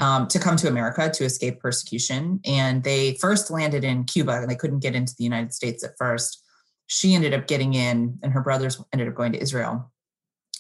um, 0.01 0.27
to 0.29 0.39
come 0.39 0.57
to 0.57 0.69
America 0.69 1.11
to 1.11 1.25
escape 1.25 1.61
persecution. 1.61 2.41
And 2.45 2.83
they 2.83 3.15
first 3.15 3.51
landed 3.51 3.85
in 3.85 4.05
Cuba 4.05 4.41
and 4.41 4.51
they 4.51 4.57
couldn't 4.57 4.81
get 4.81 4.95
into 4.95 5.15
the 5.17 5.25
United 5.25 5.53
States 5.53 5.85
at 5.85 5.97
first. 5.99 6.43
She 6.89 7.15
ended 7.15 7.35
up 7.35 7.47
getting 7.47 7.75
in, 7.75 8.19
and 8.23 8.33
her 8.33 8.41
brothers 8.41 8.81
ended 8.93 9.09
up 9.09 9.15
going 9.15 9.33
to 9.33 9.43
Israel. 9.43 9.93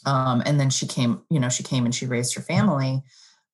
Um, 0.05 0.43
and 0.45 0.59
then 0.61 0.71
she 0.71 0.87
came, 0.87 1.23
you 1.31 1.41
know, 1.41 1.49
she 1.49 1.63
came 1.63 1.85
and 1.85 1.95
she 1.95 2.07
raised 2.07 2.35
her 2.35 2.43
family. 2.43 3.03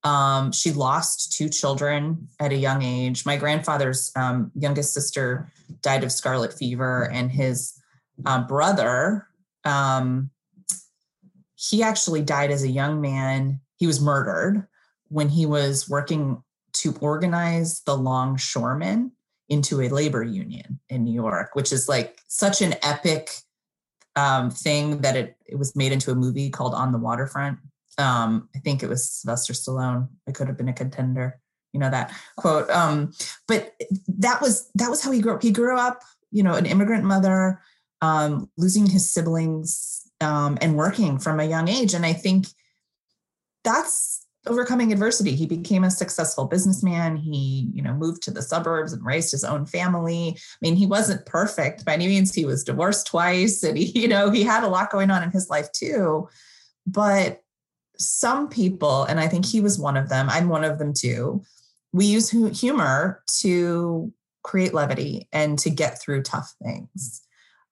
Um, 0.04 0.50
she 0.52 0.72
lost 0.72 1.32
two 1.32 1.48
children 1.48 2.28
at 2.40 2.52
a 2.52 2.56
young 2.56 2.82
age. 2.82 3.24
My 3.24 3.36
grandfather's 3.36 4.10
um, 4.16 4.50
youngest 4.54 4.92
sister 4.92 5.50
died 5.80 6.02
of 6.02 6.10
scarlet 6.10 6.52
fever, 6.52 7.08
and 7.12 7.30
his 7.30 7.80
uh, 8.26 8.42
brother, 8.42 9.28
um, 9.64 10.30
he 11.54 11.82
actually 11.82 12.22
died 12.22 12.50
as 12.50 12.64
a 12.64 12.68
young 12.68 13.00
man. 13.00 13.60
He 13.76 13.86
was 13.86 14.00
murdered 14.00 14.66
when 15.08 15.28
he 15.28 15.46
was 15.46 15.88
working 15.88 16.42
to 16.72 16.96
organize 17.00 17.80
the 17.82 17.96
longshoremen 17.96 19.12
into 19.48 19.82
a 19.82 19.88
labor 19.88 20.22
union 20.22 20.80
in 20.88 21.04
New 21.04 21.12
York, 21.12 21.50
which 21.54 21.72
is 21.72 21.88
like 21.88 22.18
such 22.26 22.62
an 22.62 22.74
epic 22.82 23.30
um, 24.16 24.50
thing 24.50 25.02
that 25.02 25.16
it, 25.16 25.36
it 25.46 25.56
was 25.56 25.76
made 25.76 25.92
into 25.92 26.10
a 26.10 26.14
movie 26.14 26.50
called 26.50 26.74
On 26.74 26.92
the 26.92 26.98
Waterfront. 26.98 27.58
Um, 27.98 28.48
I 28.54 28.58
think 28.58 28.82
it 28.82 28.88
was 28.88 29.10
Sylvester 29.10 29.52
Stallone. 29.52 30.08
It 30.26 30.34
could 30.34 30.48
have 30.48 30.56
been 30.56 30.68
a 30.68 30.72
contender, 30.72 31.40
you 31.72 31.80
know 31.80 31.90
that 31.90 32.12
quote. 32.36 32.70
Um, 32.70 33.12
but 33.48 33.74
that 34.18 34.40
was 34.40 34.70
that 34.74 34.90
was 34.90 35.02
how 35.02 35.10
he 35.10 35.20
grew 35.20 35.34
up. 35.34 35.42
He 35.42 35.50
grew 35.50 35.78
up, 35.78 36.02
you 36.30 36.42
know, 36.42 36.54
an 36.54 36.66
immigrant 36.66 37.04
mother, 37.04 37.60
um, 38.00 38.50
losing 38.56 38.86
his 38.86 39.10
siblings, 39.10 40.02
um, 40.20 40.58
and 40.60 40.76
working 40.76 41.18
from 41.18 41.40
a 41.40 41.44
young 41.44 41.68
age. 41.68 41.94
And 41.94 42.06
I 42.06 42.12
think 42.12 42.46
that's 43.64 44.22
overcoming 44.46 44.92
adversity. 44.92 45.34
He 45.34 45.46
became 45.46 45.84
a 45.84 45.90
successful 45.90 46.46
businessman. 46.46 47.16
He, 47.16 47.70
you 47.72 47.82
know, 47.82 47.94
moved 47.94 48.22
to 48.22 48.30
the 48.30 48.42
suburbs 48.42 48.92
and 48.92 49.04
raised 49.04 49.30
his 49.30 49.44
own 49.44 49.66
family. 49.66 50.36
I 50.36 50.56
mean, 50.60 50.74
he 50.74 50.86
wasn't 50.86 51.26
perfect 51.26 51.84
by 51.84 51.94
any 51.94 52.08
means. 52.08 52.34
He 52.34 52.44
was 52.44 52.64
divorced 52.64 53.06
twice 53.06 53.62
and 53.62 53.78
he, 53.78 53.84
you 54.00 54.08
know, 54.08 54.30
he 54.30 54.42
had 54.42 54.64
a 54.64 54.68
lot 54.68 54.90
going 54.90 55.10
on 55.10 55.22
in 55.22 55.30
his 55.30 55.48
life 55.48 55.70
too. 55.72 56.28
But 56.86 57.41
some 58.02 58.48
people, 58.48 59.04
and 59.04 59.20
I 59.20 59.28
think 59.28 59.46
he 59.46 59.60
was 59.60 59.78
one 59.78 59.96
of 59.96 60.08
them, 60.08 60.28
I'm 60.30 60.48
one 60.48 60.64
of 60.64 60.78
them 60.78 60.92
too, 60.92 61.42
we 61.92 62.06
use 62.06 62.30
humor 62.30 63.22
to 63.40 64.12
create 64.42 64.74
levity 64.74 65.28
and 65.32 65.58
to 65.60 65.70
get 65.70 66.00
through 66.00 66.22
tough 66.22 66.54
things. 66.62 67.22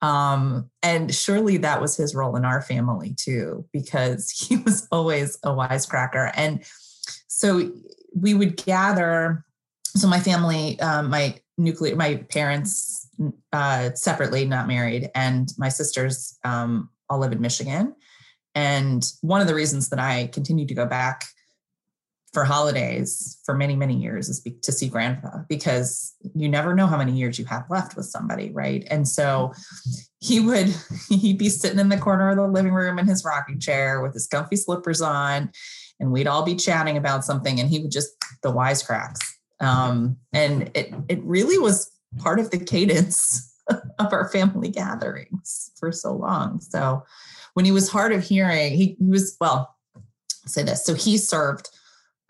Um, 0.03 0.71
and 0.83 1.15
surely 1.15 1.59
that 1.59 1.81
was 1.81 1.97
his 1.97 2.15
role 2.15 2.37
in 2.37 2.45
our 2.45 2.63
family 2.63 3.15
too, 3.19 3.67
because 3.73 4.31
he 4.49 4.57
was 4.57 4.87
always 4.91 5.39
a 5.43 5.51
wisecracker. 5.51 6.33
And 6.35 6.65
so 7.27 7.73
we 8.15 8.35
would 8.35 8.57
gather. 8.57 9.45
So 9.85 10.09
my 10.09 10.21
family, 10.21 10.79
um, 10.81 11.11
my 11.11 11.39
nuclear, 11.59 11.97
my 11.97 12.17
parents 12.31 13.09
uh, 13.53 13.91
separately, 13.95 14.45
not 14.45 14.69
married, 14.69 15.11
and 15.15 15.53
my 15.59 15.69
sisters 15.69 16.39
um, 16.45 16.89
all 17.09 17.19
live 17.19 17.33
in 17.33 17.41
Michigan. 17.41 17.95
And 18.55 19.05
one 19.21 19.41
of 19.41 19.47
the 19.47 19.55
reasons 19.55 19.89
that 19.91 19.99
I 19.99 20.29
continue 20.33 20.67
to 20.67 20.75
go 20.75 20.87
back 20.87 21.25
for 22.33 22.45
holidays 22.45 23.41
for 23.45 23.55
many 23.55 23.75
many 23.75 23.97
years 23.97 24.29
is 24.29 24.41
be, 24.41 24.53
to 24.63 24.71
see 24.71 24.89
grandpa 24.89 25.39
because 25.49 26.15
you 26.35 26.49
never 26.49 26.75
know 26.75 26.87
how 26.87 26.97
many 26.97 27.13
years 27.13 27.41
you 27.41 27.45
have 27.45 27.65
left 27.69 27.97
with 27.97 28.07
somebody 28.07 28.51
right? 28.51 28.87
And 28.89 29.07
so 29.07 29.53
he 30.21 30.39
would 30.39 30.75
he'd 31.09 31.39
be 31.39 31.49
sitting 31.49 31.79
in 31.79 31.89
the 31.89 31.99
corner 31.99 32.31
of 32.31 32.37
the 32.37 32.47
living 32.47 32.73
room 32.73 32.99
in 32.99 33.07
his 33.07 33.25
rocking 33.25 33.59
chair 33.59 34.01
with 34.01 34.15
his 34.15 34.27
comfy 34.27 34.57
slippers 34.57 35.01
on 35.01 35.51
and 35.99 36.13
we'd 36.13 36.29
all 36.29 36.45
be 36.45 36.55
chatting 36.55 36.97
about 36.97 37.25
something 37.25 37.59
and 37.59 37.69
he 37.69 37.81
would 37.81 37.91
just 37.91 38.11
the 38.43 38.53
wisecracks. 38.53 39.21
Um, 39.61 40.17
and 40.33 40.71
it 40.75 40.95
it 41.09 41.21
really 41.23 41.59
was 41.59 41.91
part 42.19 42.39
of 42.39 42.51
the 42.51 42.59
cadence 42.65 43.47
of 43.99 44.13
our 44.13 44.29
family 44.31 44.69
gatherings 44.69 45.71
for 45.79 45.93
so 45.93 46.13
long. 46.13 46.61
So 46.61 47.05
when 47.55 47.65
he 47.65 47.73
was 47.73 47.89
hard 47.89 48.13
of 48.13 48.23
hearing 48.23 48.73
he, 48.73 48.97
he 48.99 49.07
was 49.07 49.37
well 49.41 49.77
say 50.47 50.63
this 50.63 50.85
so 50.85 50.95
he 50.95 51.19
served 51.19 51.71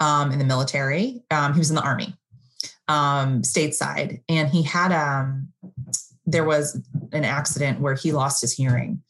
um, 0.00 0.32
in 0.32 0.38
the 0.38 0.44
military. 0.44 1.22
Um, 1.30 1.52
he 1.52 1.58
was 1.58 1.70
in 1.70 1.76
the 1.76 1.82
army, 1.82 2.14
um, 2.88 3.42
stateside, 3.42 4.22
and 4.28 4.48
he 4.48 4.62
had 4.62 4.92
um, 4.92 5.48
there 6.26 6.44
was 6.44 6.80
an 7.12 7.24
accident 7.24 7.80
where 7.80 7.94
he 7.94 8.12
lost 8.12 8.40
his 8.40 8.52
hearing, 8.52 9.02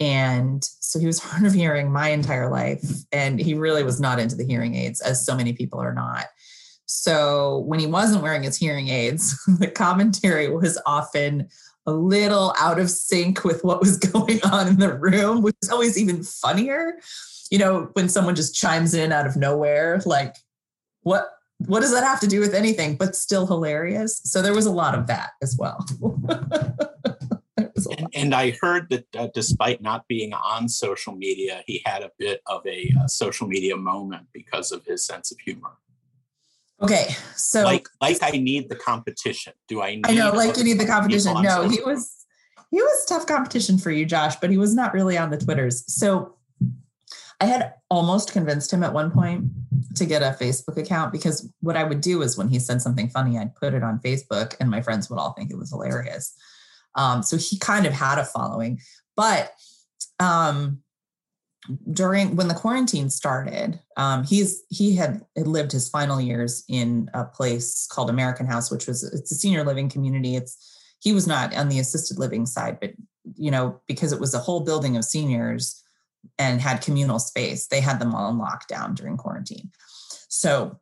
and 0.00 0.64
so 0.64 0.98
he 0.98 1.06
was 1.06 1.18
hard 1.22 1.44
of 1.44 1.52
hearing 1.52 1.92
my 1.92 2.08
entire 2.08 2.50
life, 2.50 2.82
and 3.12 3.38
he 3.38 3.54
really 3.54 3.84
was 3.84 4.00
not 4.00 4.18
into 4.18 4.34
the 4.34 4.46
hearing 4.46 4.74
aids, 4.74 5.00
as 5.00 5.24
so 5.24 5.36
many 5.36 5.52
people 5.52 5.78
are 5.78 5.94
not. 5.94 6.26
So 6.86 7.58
when 7.60 7.78
he 7.78 7.86
wasn't 7.86 8.22
wearing 8.22 8.42
his 8.42 8.56
hearing 8.56 8.88
aids, 8.88 9.38
the 9.58 9.68
commentary 9.68 10.50
was 10.50 10.80
often 10.84 11.48
a 11.86 11.92
little 11.92 12.54
out 12.58 12.78
of 12.78 12.90
sync 12.90 13.44
with 13.44 13.64
what 13.64 13.80
was 13.80 13.98
going 14.12 14.42
on 14.44 14.68
in 14.68 14.78
the 14.78 14.94
room, 14.96 15.42
which 15.42 15.56
is 15.62 15.70
always 15.70 15.98
even 15.98 16.22
funnier 16.22 16.94
you 17.52 17.58
know, 17.58 17.90
when 17.92 18.08
someone 18.08 18.34
just 18.34 18.54
chimes 18.54 18.94
in 18.94 19.12
out 19.12 19.26
of 19.26 19.36
nowhere, 19.36 20.00
like, 20.06 20.34
what 21.02 21.28
what 21.66 21.80
does 21.80 21.92
that 21.92 22.02
have 22.02 22.18
to 22.20 22.26
do 22.26 22.40
with 22.40 22.54
anything? 22.54 22.96
But 22.96 23.14
still 23.14 23.46
hilarious. 23.46 24.22
So 24.24 24.40
there 24.40 24.54
was 24.54 24.64
a 24.64 24.72
lot 24.72 24.98
of 24.98 25.06
that 25.08 25.32
as 25.42 25.54
well. 25.58 25.84
and, 27.58 28.08
and, 28.14 28.34
I 28.34 28.56
heard 28.60 28.88
that 28.88 29.04
uh, 29.14 29.28
despite 29.34 29.82
not 29.82 30.08
being 30.08 30.32
on 30.32 30.66
social 30.66 31.14
media, 31.14 31.62
he 31.66 31.82
had 31.84 32.02
a 32.02 32.10
bit 32.18 32.40
of 32.46 32.66
a 32.66 32.90
uh, 32.98 33.06
social 33.06 33.46
media 33.46 33.76
moment 33.76 34.28
because 34.32 34.72
of 34.72 34.84
his 34.86 35.06
sense 35.06 35.30
of 35.30 35.38
humor. 35.38 35.72
Okay, 36.82 37.14
so 37.36 37.62
like 37.62 37.88
like 38.00 38.18
I 38.22 38.30
need 38.30 38.68
the 38.68 38.76
competition. 38.76 39.52
Do 39.68 39.82
I? 39.82 39.94
Need 39.94 40.06
I 40.06 40.14
know, 40.14 40.32
like 40.32 40.56
you 40.56 40.64
need 40.64 40.80
the 40.80 40.86
competition. 40.86 41.40
No, 41.42 41.68
he 41.68 41.80
was 41.80 42.26
he 42.70 42.80
was 42.80 43.04
tough 43.06 43.26
competition 43.26 43.78
for 43.78 43.90
you, 43.90 44.04
Josh, 44.04 44.36
but 44.36 44.50
he 44.50 44.58
was 44.58 44.74
not 44.74 44.94
really 44.94 45.16
on 45.16 45.30
the 45.30 45.38
twitters. 45.38 45.84
So 45.86 46.36
I 47.40 47.44
had 47.44 47.74
almost 47.90 48.32
convinced 48.32 48.72
him 48.72 48.82
at 48.82 48.92
one 48.92 49.10
point 49.10 49.50
to 49.96 50.06
get 50.06 50.22
a 50.22 50.36
Facebook 50.40 50.76
account 50.76 51.12
because 51.12 51.52
what 51.60 51.76
I 51.76 51.84
would 51.84 52.00
do 52.00 52.22
is 52.22 52.38
when 52.38 52.48
he 52.48 52.58
said 52.58 52.80
something 52.80 53.08
funny, 53.08 53.38
I'd 53.38 53.54
put 53.56 53.74
it 53.74 53.82
on 53.82 53.98
Facebook 53.98 54.54
and 54.58 54.70
my 54.70 54.80
friends 54.80 55.10
would 55.10 55.18
all 55.18 55.32
think 55.32 55.50
it 55.50 55.58
was 55.58 55.70
hilarious. 55.70 56.34
Um, 56.94 57.22
so 57.22 57.36
he 57.36 57.58
kind 57.58 57.84
of 57.84 57.92
had 57.92 58.18
a 58.18 58.24
following. 58.24 58.80
But 59.16 59.52
um, 60.20 60.82
during 61.92 62.34
when 62.36 62.48
the 62.48 62.54
quarantine 62.54 63.08
started, 63.08 63.80
um, 63.96 64.24
he's 64.24 64.62
he 64.68 64.96
had 64.96 65.22
lived 65.36 65.72
his 65.72 65.88
final 65.88 66.20
years 66.20 66.64
in 66.68 67.08
a 67.14 67.24
place 67.24 67.86
called 67.86 68.10
American 68.10 68.46
House, 68.46 68.70
which 68.70 68.86
was 68.86 69.04
it's 69.04 69.30
a 69.30 69.36
senior 69.36 69.64
living 69.64 69.88
community. 69.88 70.36
It's 70.36 70.78
he 71.00 71.12
was 71.12 71.26
not 71.26 71.54
on 71.54 71.68
the 71.68 71.78
assisted 71.78 72.18
living 72.18 72.46
side, 72.46 72.78
but 72.80 72.92
you 73.36 73.50
know 73.50 73.80
because 73.86 74.12
it 74.12 74.20
was 74.20 74.34
a 74.34 74.38
whole 74.38 74.60
building 74.60 74.96
of 74.96 75.04
seniors 75.04 75.82
and 76.38 76.60
had 76.60 76.82
communal 76.82 77.18
space. 77.18 77.66
They 77.66 77.80
had 77.80 78.00
them 78.00 78.14
all 78.14 78.30
in 78.30 78.38
lockdown 78.38 78.94
during 78.94 79.16
quarantine. 79.16 79.70
So 80.28 80.78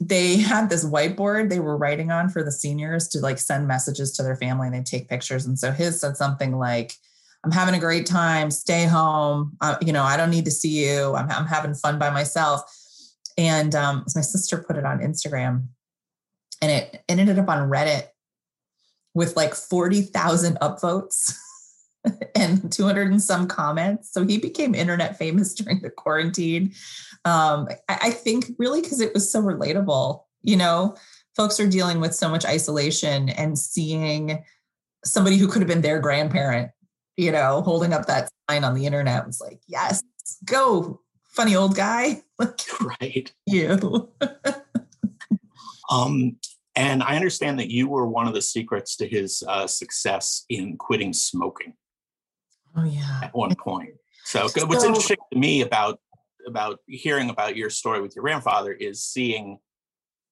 they 0.00 0.36
had 0.36 0.70
this 0.70 0.84
whiteboard 0.84 1.50
they 1.50 1.60
were 1.60 1.76
writing 1.76 2.10
on 2.10 2.30
for 2.30 2.42
the 2.42 2.52
seniors 2.52 3.06
to 3.08 3.20
like 3.20 3.38
send 3.38 3.68
messages 3.68 4.12
to 4.12 4.22
their 4.22 4.36
family 4.36 4.66
and 4.66 4.74
they 4.74 4.82
take 4.82 5.08
pictures. 5.08 5.44
And 5.44 5.58
so 5.58 5.70
his 5.70 6.00
said 6.00 6.16
something 6.16 6.56
like, 6.56 6.94
I'm 7.44 7.52
having 7.52 7.74
a 7.74 7.78
great 7.78 8.06
time, 8.06 8.50
stay 8.50 8.84
home. 8.84 9.56
Uh, 9.60 9.76
you 9.80 9.92
know, 9.92 10.02
I 10.02 10.16
don't 10.16 10.30
need 10.30 10.44
to 10.44 10.50
see 10.50 10.84
you. 10.86 11.14
I'm, 11.14 11.30
I'm 11.30 11.46
having 11.46 11.74
fun 11.74 11.98
by 11.98 12.10
myself. 12.10 12.62
And 13.38 13.74
um, 13.74 14.04
my 14.14 14.20
sister 14.20 14.58
put 14.58 14.76
it 14.76 14.84
on 14.84 14.98
Instagram 14.98 15.68
and 16.60 16.70
it, 16.70 17.02
it 17.08 17.18
ended 17.18 17.38
up 17.38 17.48
on 17.48 17.70
Reddit 17.70 18.08
with 19.14 19.36
like 19.36 19.54
40,000 19.54 20.58
upvotes 20.60 21.34
and 22.34 22.70
200 22.70 23.10
and 23.10 23.22
some 23.22 23.46
comments. 23.46 24.12
So 24.12 24.24
he 24.24 24.38
became 24.38 24.74
internet 24.74 25.16
famous 25.16 25.54
during 25.54 25.80
the 25.80 25.90
quarantine. 25.90 26.72
Um, 27.24 27.68
I, 27.88 27.98
I 28.02 28.10
think 28.10 28.46
really 28.58 28.82
because 28.82 29.00
it 29.00 29.14
was 29.14 29.30
so 29.30 29.42
relatable. 29.42 30.22
You 30.42 30.56
know, 30.56 30.96
folks 31.36 31.60
are 31.60 31.68
dealing 31.68 32.00
with 32.00 32.14
so 32.14 32.28
much 32.28 32.44
isolation 32.44 33.28
and 33.30 33.58
seeing 33.58 34.42
somebody 35.04 35.36
who 35.36 35.48
could 35.48 35.62
have 35.62 35.68
been 35.68 35.82
their 35.82 35.98
grandparent, 35.98 36.70
you 37.20 37.30
know, 37.30 37.60
holding 37.60 37.92
up 37.92 38.06
that 38.06 38.30
sign 38.48 38.64
on 38.64 38.74
the 38.74 38.86
internet 38.86 39.26
was 39.26 39.42
like, 39.42 39.60
yes, 39.66 40.02
go, 40.46 41.02
funny 41.28 41.54
old 41.54 41.76
guy. 41.76 42.22
right. 42.80 43.30
You. 43.46 44.08
um, 45.90 46.36
and 46.74 47.02
I 47.02 47.16
understand 47.16 47.58
that 47.58 47.70
you 47.70 47.88
were 47.88 48.06
one 48.06 48.26
of 48.26 48.32
the 48.32 48.40
secrets 48.40 48.96
to 48.96 49.06
his 49.06 49.44
uh, 49.46 49.66
success 49.66 50.46
in 50.48 50.78
quitting 50.78 51.12
smoking. 51.12 51.74
Oh 52.74 52.84
yeah. 52.84 53.20
At 53.22 53.34
one 53.34 53.54
point. 53.54 53.90
So, 54.24 54.46
so 54.48 54.64
what's 54.64 54.84
interesting 54.84 55.18
to 55.32 55.38
me 55.38 55.60
about 55.60 56.00
about 56.46 56.78
hearing 56.86 57.28
about 57.28 57.54
your 57.54 57.68
story 57.68 58.00
with 58.00 58.16
your 58.16 58.22
grandfather 58.22 58.72
is 58.72 59.04
seeing 59.04 59.58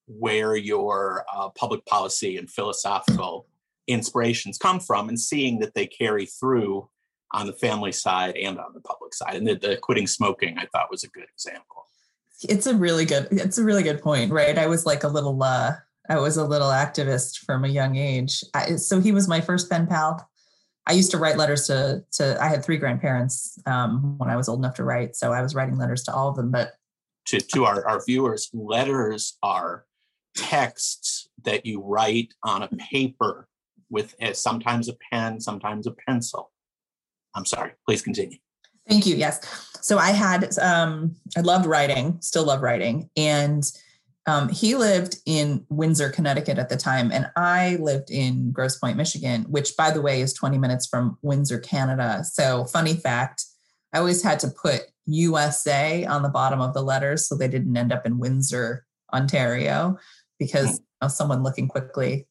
where 0.06 0.56
your 0.56 1.26
uh, 1.30 1.50
public 1.50 1.84
policy 1.84 2.38
and 2.38 2.50
philosophical 2.50 3.46
inspirations 3.88 4.58
come 4.58 4.80
from 4.80 5.08
and 5.08 5.18
seeing 5.18 5.58
that 5.60 5.74
they 5.74 5.86
carry 5.86 6.26
through 6.26 6.88
on 7.32 7.46
the 7.46 7.52
family 7.54 7.92
side 7.92 8.36
and 8.36 8.58
on 8.58 8.72
the 8.74 8.80
public 8.80 9.14
side. 9.14 9.34
And 9.34 9.46
the, 9.46 9.54
the 9.54 9.76
quitting 9.76 10.06
smoking 10.06 10.58
i 10.58 10.66
thought 10.66 10.90
was 10.90 11.04
a 11.04 11.08
good 11.08 11.26
example. 11.32 11.86
It's 12.42 12.66
a 12.66 12.74
really 12.74 13.04
good 13.04 13.28
it's 13.30 13.58
a 13.58 13.64
really 13.64 13.82
good 13.82 14.02
point 14.02 14.32
right? 14.32 14.56
I 14.56 14.66
was 14.66 14.86
like 14.86 15.04
a 15.04 15.08
little 15.08 15.42
uh 15.42 15.72
i 16.08 16.18
was 16.18 16.36
a 16.36 16.44
little 16.44 16.68
activist 16.68 17.38
from 17.38 17.64
a 17.64 17.68
young 17.68 17.96
age. 17.96 18.44
I, 18.54 18.76
so 18.76 19.00
he 19.00 19.12
was 19.12 19.28
my 19.28 19.40
first 19.40 19.70
pen 19.70 19.86
pal. 19.86 20.28
I 20.86 20.92
used 20.92 21.10
to 21.10 21.18
write 21.18 21.36
letters 21.36 21.66
to 21.66 22.02
to 22.12 22.42
I 22.42 22.48
had 22.48 22.64
three 22.64 22.78
grandparents 22.78 23.58
um, 23.66 24.16
when 24.18 24.30
I 24.30 24.36
was 24.36 24.48
old 24.48 24.60
enough 24.60 24.76
to 24.76 24.84
write, 24.84 25.16
so 25.16 25.32
I 25.32 25.42
was 25.42 25.54
writing 25.54 25.76
letters 25.76 26.02
to 26.04 26.14
all 26.14 26.30
of 26.30 26.36
them. 26.36 26.50
But 26.50 26.72
to 27.26 27.40
to 27.40 27.66
our, 27.66 27.86
our 27.86 28.02
viewers, 28.02 28.48
letters 28.54 29.36
are 29.42 29.84
texts 30.34 31.28
that 31.44 31.66
you 31.66 31.82
write 31.82 32.32
on 32.42 32.62
a 32.62 32.68
paper 32.68 33.48
with 33.90 34.14
a, 34.20 34.34
sometimes 34.34 34.88
a 34.88 34.94
pen, 35.10 35.40
sometimes 35.40 35.86
a 35.86 35.92
pencil. 35.92 36.50
I'm 37.34 37.44
sorry. 37.44 37.72
Please 37.86 38.02
continue. 38.02 38.38
Thank 38.88 39.06
you. 39.06 39.16
Yes. 39.16 39.40
So 39.80 39.98
I 39.98 40.10
had 40.10 40.58
um, 40.58 41.16
I 41.36 41.40
loved 41.40 41.66
writing, 41.66 42.18
still 42.20 42.44
love 42.44 42.62
writing, 42.62 43.10
and 43.16 43.62
um, 44.26 44.48
he 44.48 44.74
lived 44.74 45.16
in 45.24 45.64
Windsor, 45.70 46.10
Connecticut 46.10 46.58
at 46.58 46.68
the 46.68 46.76
time, 46.76 47.10
and 47.12 47.30
I 47.36 47.76
lived 47.80 48.10
in 48.10 48.50
Grosse 48.52 48.76
Pointe, 48.76 48.96
Michigan, 48.96 49.44
which, 49.48 49.76
by 49.76 49.90
the 49.90 50.02
way, 50.02 50.20
is 50.20 50.34
20 50.34 50.58
minutes 50.58 50.86
from 50.86 51.16
Windsor, 51.22 51.58
Canada. 51.60 52.22
So, 52.24 52.64
funny 52.66 52.94
fact 52.94 53.44
I 53.92 53.98
always 53.98 54.22
had 54.22 54.38
to 54.40 54.48
put 54.48 54.82
USA 55.06 56.04
on 56.04 56.22
the 56.22 56.28
bottom 56.28 56.60
of 56.60 56.74
the 56.74 56.82
letters 56.82 57.26
so 57.26 57.34
they 57.34 57.48
didn't 57.48 57.76
end 57.76 57.92
up 57.92 58.04
in 58.04 58.18
Windsor, 58.18 58.84
Ontario, 59.12 59.98
because 60.38 60.66
hmm. 60.66 60.72
you 60.72 60.98
know, 61.02 61.08
someone 61.08 61.42
looking 61.42 61.68
quickly, 61.68 62.26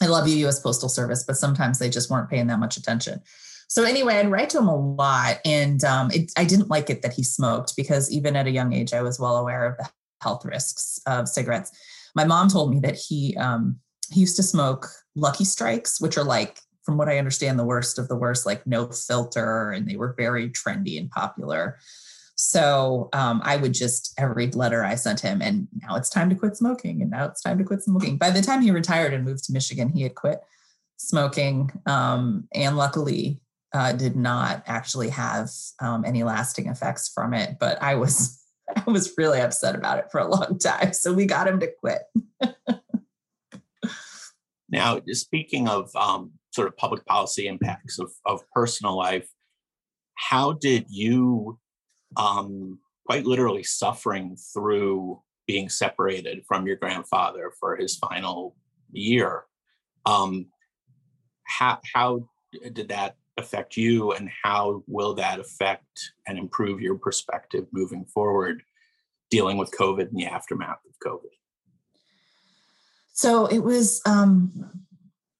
I 0.00 0.06
love 0.06 0.26
you, 0.26 0.46
US 0.46 0.60
Postal 0.60 0.88
Service, 0.88 1.24
but 1.24 1.36
sometimes 1.36 1.78
they 1.78 1.90
just 1.90 2.10
weren't 2.10 2.30
paying 2.30 2.46
that 2.46 2.58
much 2.58 2.76
attention. 2.76 3.20
So 3.68 3.84
anyway, 3.84 4.16
I'd 4.16 4.30
write 4.30 4.50
to 4.50 4.58
him 4.58 4.66
a 4.66 4.76
lot, 4.76 5.38
and 5.44 5.84
um, 5.84 6.10
it, 6.10 6.32
I 6.36 6.44
didn't 6.44 6.70
like 6.70 6.90
it 6.90 7.02
that 7.02 7.12
he 7.12 7.22
smoked 7.22 7.76
because 7.76 8.10
even 8.10 8.34
at 8.34 8.46
a 8.46 8.50
young 8.50 8.72
age, 8.72 8.92
I 8.92 9.02
was 9.02 9.20
well 9.20 9.36
aware 9.36 9.64
of 9.64 9.76
the 9.76 9.88
health 10.20 10.44
risks 10.44 11.00
of 11.06 11.28
cigarettes. 11.28 11.70
My 12.16 12.24
mom 12.24 12.48
told 12.48 12.72
me 12.72 12.80
that 12.80 12.96
he 12.96 13.36
um, 13.36 13.78
he 14.10 14.20
used 14.20 14.36
to 14.36 14.42
smoke 14.42 14.88
Lucky 15.14 15.44
Strikes, 15.44 16.00
which 16.00 16.18
are 16.18 16.24
like, 16.24 16.58
from 16.82 16.96
what 16.96 17.08
I 17.08 17.18
understand, 17.18 17.58
the 17.58 17.64
worst 17.64 17.98
of 17.98 18.08
the 18.08 18.16
worst, 18.16 18.44
like 18.44 18.66
no 18.66 18.88
filter, 18.88 19.70
and 19.70 19.88
they 19.88 19.96
were 19.96 20.14
very 20.18 20.50
trendy 20.50 20.98
and 20.98 21.08
popular. 21.10 21.78
So 22.42 23.10
um, 23.12 23.42
I 23.44 23.56
would 23.58 23.74
just 23.74 24.14
every 24.16 24.46
letter 24.52 24.82
I 24.82 24.94
sent 24.94 25.20
him, 25.20 25.42
and 25.42 25.68
now 25.82 25.96
it's 25.96 26.08
time 26.08 26.30
to 26.30 26.34
quit 26.34 26.56
smoking, 26.56 27.02
and 27.02 27.10
now 27.10 27.26
it's 27.26 27.42
time 27.42 27.58
to 27.58 27.64
quit 27.64 27.82
smoking. 27.82 28.16
By 28.16 28.30
the 28.30 28.40
time 28.40 28.62
he 28.62 28.70
retired 28.70 29.12
and 29.12 29.26
moved 29.26 29.44
to 29.44 29.52
Michigan, 29.52 29.90
he 29.90 30.04
had 30.04 30.14
quit 30.14 30.40
smoking, 30.96 31.70
um, 31.84 32.48
and 32.54 32.78
luckily 32.78 33.42
uh, 33.74 33.92
did 33.92 34.16
not 34.16 34.62
actually 34.66 35.10
have 35.10 35.50
um, 35.80 36.02
any 36.06 36.22
lasting 36.22 36.68
effects 36.68 37.10
from 37.14 37.34
it. 37.34 37.58
But 37.60 37.80
I 37.82 37.96
was 37.96 38.42
I 38.74 38.90
was 38.90 39.12
really 39.18 39.42
upset 39.42 39.74
about 39.74 39.98
it 39.98 40.06
for 40.10 40.18
a 40.18 40.26
long 40.26 40.58
time. 40.58 40.94
So 40.94 41.12
we 41.12 41.26
got 41.26 41.46
him 41.46 41.60
to 41.60 41.70
quit. 41.78 42.02
now, 44.70 44.98
speaking 45.08 45.68
of 45.68 45.94
um, 45.94 46.32
sort 46.52 46.68
of 46.68 46.76
public 46.78 47.04
policy 47.04 47.46
impacts 47.48 47.98
of, 47.98 48.10
of 48.24 48.40
personal 48.54 48.96
life, 48.96 49.28
how 50.14 50.52
did 50.52 50.86
you, 50.88 51.58
um, 52.16 52.78
quite 53.06 53.26
literally 53.26 53.62
suffering 53.62 54.36
through 54.52 55.20
being 55.46 55.68
separated 55.68 56.44
from 56.46 56.66
your 56.66 56.76
grandfather 56.76 57.52
for 57.58 57.76
his 57.76 57.96
final 57.96 58.56
year, 58.92 59.44
um, 60.06 60.46
how, 61.44 61.78
how 61.92 62.28
did 62.72 62.88
that 62.88 63.16
affect 63.36 63.76
you 63.76 64.12
and 64.12 64.30
how 64.42 64.82
will 64.86 65.14
that 65.14 65.40
affect 65.40 66.12
and 66.26 66.38
improve 66.38 66.80
your 66.80 66.96
perspective 66.96 67.66
moving 67.72 68.04
forward 68.04 68.62
dealing 69.30 69.56
with 69.56 69.70
covid 69.72 70.08
and 70.08 70.16
the 70.16 70.26
aftermath 70.26 70.78
of 70.88 70.94
covid? 71.04 71.30
So 73.12 73.46
it 73.46 73.60
was 73.60 74.00
um 74.06 74.52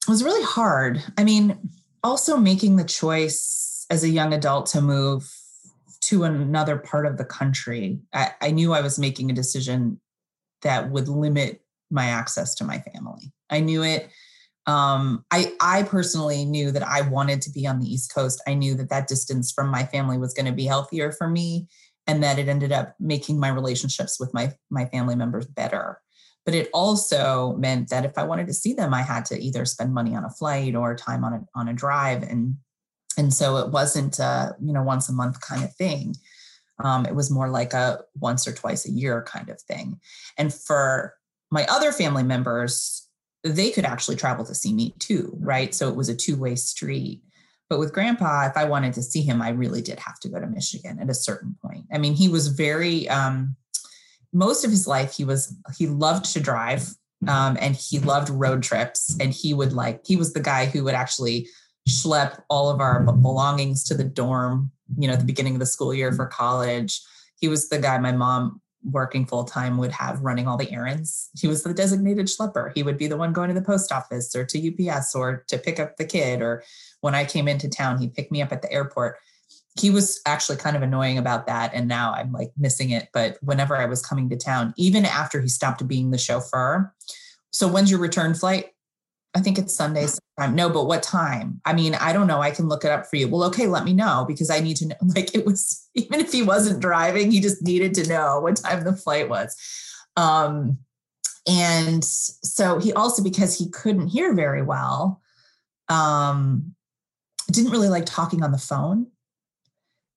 it 0.07 0.11
was 0.11 0.25
really 0.25 0.45
hard. 0.45 1.03
I 1.17 1.25
mean 1.25 1.59
also 2.03 2.37
making 2.37 2.77
the 2.77 2.85
choice 2.85 3.87
as 3.91 4.03
a 4.03 4.09
young 4.09 4.33
adult 4.33 4.67
to 4.67 4.81
move 4.81 5.31
to 6.03 6.25
another 6.25 6.77
part 6.77 7.07
of 7.07 7.17
the 7.19 7.25
country 7.25 8.01
I, 8.13 8.33
I 8.41 8.51
knew 8.51 8.73
i 8.73 8.81
was 8.81 8.99
making 8.99 9.31
a 9.31 9.35
decision 9.35 10.01
that 10.63 10.91
would 10.91 11.09
limit 11.09 11.63
my 11.91 12.07
access 12.07 12.55
to 12.57 12.65
my 12.65 12.79
family 12.79 13.33
i 13.51 13.61
knew 13.61 13.83
it 13.83 14.11
um, 14.67 15.25
I, 15.31 15.53
I 15.61 15.83
personally 15.83 16.45
knew 16.45 16.71
that 16.71 16.87
I 16.87 17.01
wanted 17.01 17.43
to 17.43 17.51
be 17.51 17.67
on 17.67 17.81
the 17.81 17.93
East 17.93 18.15
Coast. 18.15 18.43
I 18.47 18.55
knew 18.55 18.75
that 18.75 18.91
that 18.91 19.09
distance 19.09 19.51
from 19.51 19.69
my 19.69 19.85
family 19.85 20.19
was 20.19 20.35
going 20.35 20.47
to 20.47 20.53
be 20.53 20.67
healthier 20.67 21.13
for 21.13 21.29
me, 21.29 21.67
and 22.07 22.23
that 22.23 22.39
it 22.39 22.49
ended 22.49 22.73
up 22.73 22.95
making 23.01 23.41
my 23.41 23.49
relationships 23.49 24.21
with 24.21 24.33
my 24.35 24.53
my 24.71 24.85
family 24.87 25.17
members 25.17 25.47
better. 25.47 26.01
But 26.45 26.55
it 26.55 26.71
also 26.73 27.55
meant 27.57 27.91
that 27.91 28.05
if 28.05 28.17
I 28.17 28.25
wanted 28.25 28.47
to 28.47 28.55
see 28.55 28.73
them, 28.73 28.95
I 28.95 29.03
had 29.03 29.25
to 29.27 29.39
either 29.39 29.65
spend 29.65 29.93
money 29.93 30.15
on 30.15 30.25
a 30.25 30.31
flight 30.31 30.75
or 30.75 30.95
time 30.95 31.25
on 31.25 31.33
a 31.33 31.41
on 31.55 31.69
a 31.69 31.73
drive, 31.73 32.23
and 32.23 32.57
and 33.17 33.33
so 33.33 33.57
it 33.59 33.71
wasn't 33.71 34.19
a 34.19 34.55
you 34.61 34.73
know 34.73 34.83
once 34.83 35.09
a 35.09 35.13
month 35.13 35.41
kind 35.41 35.65
of 35.65 35.75
thing. 35.75 36.15
Um, 36.83 37.05
it 37.05 37.15
was 37.15 37.31
more 37.31 37.49
like 37.49 37.75
a 37.75 38.01
once 38.19 38.49
or 38.49 38.53
twice 38.53 38.87
a 38.87 38.91
year 38.91 39.23
kind 39.23 39.51
of 39.51 39.61
thing. 39.61 40.01
And 40.39 40.53
for 40.53 41.15
my 41.51 41.67
other 41.67 41.93
family 41.93 42.23
members, 42.23 43.07
they 43.45 43.71
could 43.71 43.85
actually 43.85 44.17
travel 44.17 44.45
to 44.45 44.55
see 44.55 44.73
me 44.73 44.95
too, 44.99 45.37
right? 45.41 45.75
So 45.75 45.89
it 45.89 45.97
was 45.97 46.09
a 46.09 46.17
two 46.17 46.37
way 46.37 46.55
street. 46.57 47.23
But 47.69 47.79
with 47.79 47.93
grandpa, 47.93 48.47
if 48.47 48.57
I 48.57 48.65
wanted 48.65 48.95
to 48.95 49.03
see 49.03 49.23
him, 49.23 49.41
I 49.41 49.51
really 49.51 49.81
did 49.81 50.01
have 50.01 50.19
to 50.21 50.29
go 50.29 50.41
to 50.41 50.47
Michigan 50.47 50.99
at 51.01 51.09
a 51.11 51.15
certain 51.15 51.57
point. 51.65 51.85
I 51.93 51.99
mean, 51.99 52.15
he 52.15 52.29
was 52.29 52.49
very, 52.49 53.09
um, 53.09 53.57
most 54.33 54.65
of 54.65 54.71
his 54.71 54.87
life, 54.87 55.17
he 55.17 55.25
was, 55.25 55.55
he 55.77 55.87
loved 55.87 56.33
to 56.33 56.41
drive 56.41 56.89
um, 57.29 57.57
and 57.61 57.77
he 57.77 57.99
loved 58.01 58.29
road 58.29 58.63
trips. 58.63 59.17
And 59.21 59.33
he 59.33 59.55
would 59.55 59.73
like, 59.73 60.01
he 60.05 60.17
was 60.17 60.33
the 60.33 60.41
guy 60.41 60.67
who 60.67 60.83
would 60.85 60.95
actually 60.95 61.49
schlep 61.89 62.43
all 62.49 62.71
of 62.71 62.81
our 62.81 63.03
belongings 63.03 63.85
to 63.85 63.95
the 63.95 64.05
dorm, 64.05 64.71
you 64.99 65.09
know, 65.09 65.15
at 65.15 65.21
the 65.21 65.27
beginning 65.27 65.55
of 65.55 65.61
the 65.61 65.67
school 65.67 65.95
year 65.95 66.13
for 66.13 66.27
college. 66.27 67.01
He 67.41 67.49
was 67.49 67.69
the 67.69 67.79
guy 67.79 67.99
my 67.99 68.13
mom 68.13 68.61
working 68.85 69.27
full 69.27 69.45
time 69.45 69.77
would 69.79 69.93
have 69.93 70.21
running 70.21 70.47
all 70.47 70.57
the 70.57 70.71
errands. 70.73 71.31
He 71.39 71.47
was 71.47 71.63
the 71.63 71.75
designated 71.75 72.27
schlepper. 72.27 72.73
He 72.75 72.83
would 72.83 72.97
be 72.97 73.07
the 73.07 73.17
one 73.17 73.33
going 73.33 73.49
to 73.49 73.55
the 73.55 73.63
post 73.63 73.93
office 73.93 74.35
or 74.35 74.45
to 74.47 74.91
UPS 74.91 75.15
or 75.15 75.45
to 75.49 75.59
pick 75.59 75.79
up 75.79 75.97
the 75.97 76.05
kid. 76.05 76.41
Or 76.41 76.63
when 77.01 77.15
I 77.15 77.25
came 77.25 77.49
into 77.49 77.69
town, 77.69 77.99
he 77.99 78.09
picked 78.09 78.33
me 78.33 78.43
up 78.43 78.53
at 78.53 78.63
the 78.63 78.73
airport. 78.73 79.17
He 79.79 79.91
was 79.91 80.21
actually 80.27 80.57
kind 80.57 80.77
of 80.77 80.83
annoying 80.83 81.19
about 81.19 81.47
that. 81.47 81.73
And 81.75 81.89
now 81.89 82.13
I'm 82.13 82.33
like 82.33 82.53
missing 82.59 82.91
it. 82.91 83.09
But 83.13 83.39
whenever 83.43 83.77
I 83.77 83.87
was 83.87 84.05
coming 84.05 84.29
to 84.31 84.37
town, 84.37 84.75
even 84.77 85.05
after 85.05 85.41
he 85.41 85.49
stopped 85.49 85.87
being 85.87 86.11
the 86.11 86.19
chauffeur, 86.19 86.93
so 87.51 87.69
when's 87.69 87.91
your 87.91 88.01
return 88.01 88.35
flight? 88.35 88.71
I 89.35 89.41
think 89.41 89.59
it's 89.59 89.75
Sunday 89.75 90.07
sometime. 90.07 90.57
No, 90.57 90.69
but 90.69 90.87
what 90.87 91.03
time? 91.03 91.61
I 91.65 91.73
mean, 91.73 91.95
I 91.95 92.13
don't 92.13 92.27
know. 92.27 92.41
I 92.41 92.51
can 92.51 92.69
look 92.69 92.85
it 92.85 92.91
up 92.91 93.07
for 93.07 93.17
you. 93.17 93.29
Well, 93.29 93.45
okay, 93.45 93.69
let 93.69 93.85
me 93.85 93.93
know 93.93 94.25
because 94.27 94.51
I 94.51 94.61
need 94.61 94.77
to 94.79 94.89
know. 94.89 94.97
Like 95.15 95.35
it 95.35 95.47
was, 95.47 95.89
even 95.95 96.21
if 96.21 96.33
he 96.33 96.43
wasn't 96.43 96.81
driving, 96.81 97.31
he 97.31 97.41
just 97.41 97.63
needed 97.63 97.95
to 97.95 98.09
know 98.09 98.41
what 98.41 98.57
time 98.57 98.83
the 98.83 98.97
flight 98.97 99.29
was. 99.29 99.57
Um, 100.17 100.79
and 101.49 102.05
so 102.05 102.79
he 102.79 102.93
also, 102.93 103.23
because 103.23 103.57
he 103.57 103.71
couldn't 103.71 104.09
hear 104.09 104.35
very 104.35 104.63
well, 104.63 105.21
um, 105.89 106.75
didn't 107.51 107.73
really 107.73 107.89
like 107.89 108.07
talking 108.07 108.43
on 108.43 108.53
the 108.53 108.59
phone. 108.59 109.07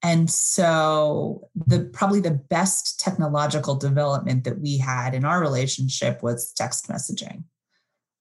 And 0.02 0.30
so 0.30 1.50
the 1.56 1.86
probably 1.94 2.20
the 2.20 2.32
best 2.32 3.00
technological 3.00 3.76
development 3.76 4.44
that 4.44 4.60
we 4.60 4.78
had 4.78 5.14
in 5.14 5.24
our 5.24 5.40
relationship 5.40 6.22
was 6.22 6.52
text 6.54 6.90
messaging 6.90 7.44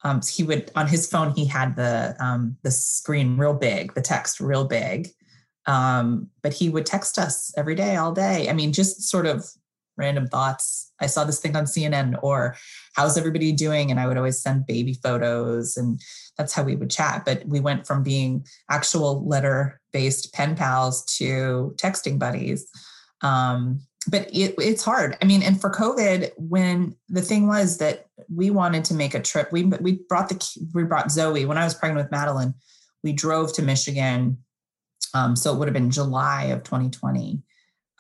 um, 0.05 0.21
he 0.23 0.43
would 0.43 0.71
on 0.75 0.88
his 0.88 1.07
phone 1.07 1.33
he 1.35 1.45
had 1.45 1.77
the 1.77 2.17
um, 2.19 2.57
the 2.62 2.71
screen 2.71 3.37
real 3.37 3.55
big, 3.55 3.95
the 3.95 4.03
text 4.03 4.41
real 4.41 4.65
big. 4.65 5.09
Um, 5.67 6.29
but 6.43 6.53
he 6.53 6.69
would 6.69 6.87
text 6.87 7.19
us 7.19 7.53
every 7.57 7.77
day, 7.77 7.95
all 7.95 8.12
day. 8.12 8.51
I 8.51 8.53
mean, 8.53 8.73
just 8.73 9.03
sort 9.03 9.27
of 9.27 9.49
random 9.97 10.27
thoughts. 10.27 10.93
I 11.01 11.07
saw 11.07 11.25
this 11.25 11.38
thing 11.38 11.55
on 11.55 11.65
CNN, 11.65 12.19
or 12.23 12.57
how's 12.95 13.17
everybody 13.17 13.53
doing? 13.53 13.91
And 13.91 14.01
I 14.01 14.07
would 14.07 14.17
always 14.17 14.41
send 14.41 14.67
baby 14.67 14.95
photos, 14.95 15.77
and 15.77 16.01
that's 16.37 16.53
how 16.53 16.65
we 16.65 16.75
would 16.75 16.91
chat. 16.91 17.25
But 17.25 17.47
we 17.47 17.61
went 17.61 17.87
from 17.87 18.03
being 18.03 18.45
actual 18.71 19.25
letter 19.27 19.81
based 19.93 20.33
pen 20.33 20.57
pals 20.57 21.05
to 21.19 21.75
texting 21.77 22.19
buddies. 22.19 22.69
Um, 23.21 23.81
but 24.09 24.29
it, 24.33 24.55
it's 24.59 24.85
hard. 24.85 25.17
I 25.23 25.25
mean, 25.25 25.43
and 25.43 25.61
for 25.61 25.71
COVID, 25.71 26.31
when 26.37 26.97
the 27.09 27.23
thing 27.23 27.47
was 27.47 27.79
that 27.79 28.07
we 28.35 28.51
wanted 28.51 28.85
to 28.87 28.95
make 28.95 29.15
a 29.15 29.21
trip, 29.21 29.53
we 29.53 29.65
we 29.65 30.01
brought 30.09 30.29
the 30.29 30.69
we 30.75 30.85
brought 30.85 31.11
Zoe 31.11 31.45
when 31.45 31.59
I 31.59 31.65
was 31.65 31.75
pregnant 31.75 32.05
with 32.05 32.11
Madeline. 32.11 32.55
We 33.05 33.12
drove 33.12 33.53
to 33.55 33.62
Michigan, 33.62 34.38
um, 35.15 35.37
so 35.37 35.53
it 35.53 35.59
would 35.59 35.69
have 35.69 35.75
been 35.75 35.91
July 35.91 36.45
of 36.45 36.62
2020. 36.65 37.43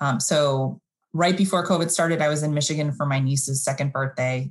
Um, 0.00 0.18
so 0.18 0.80
right 1.12 1.36
before 1.36 1.66
COVID 1.66 1.90
started, 1.90 2.20
I 2.20 2.28
was 2.28 2.42
in 2.42 2.54
Michigan 2.54 2.92
for 2.92 3.06
my 3.06 3.20
niece's 3.20 3.62
second 3.62 3.92
birthday. 3.92 4.50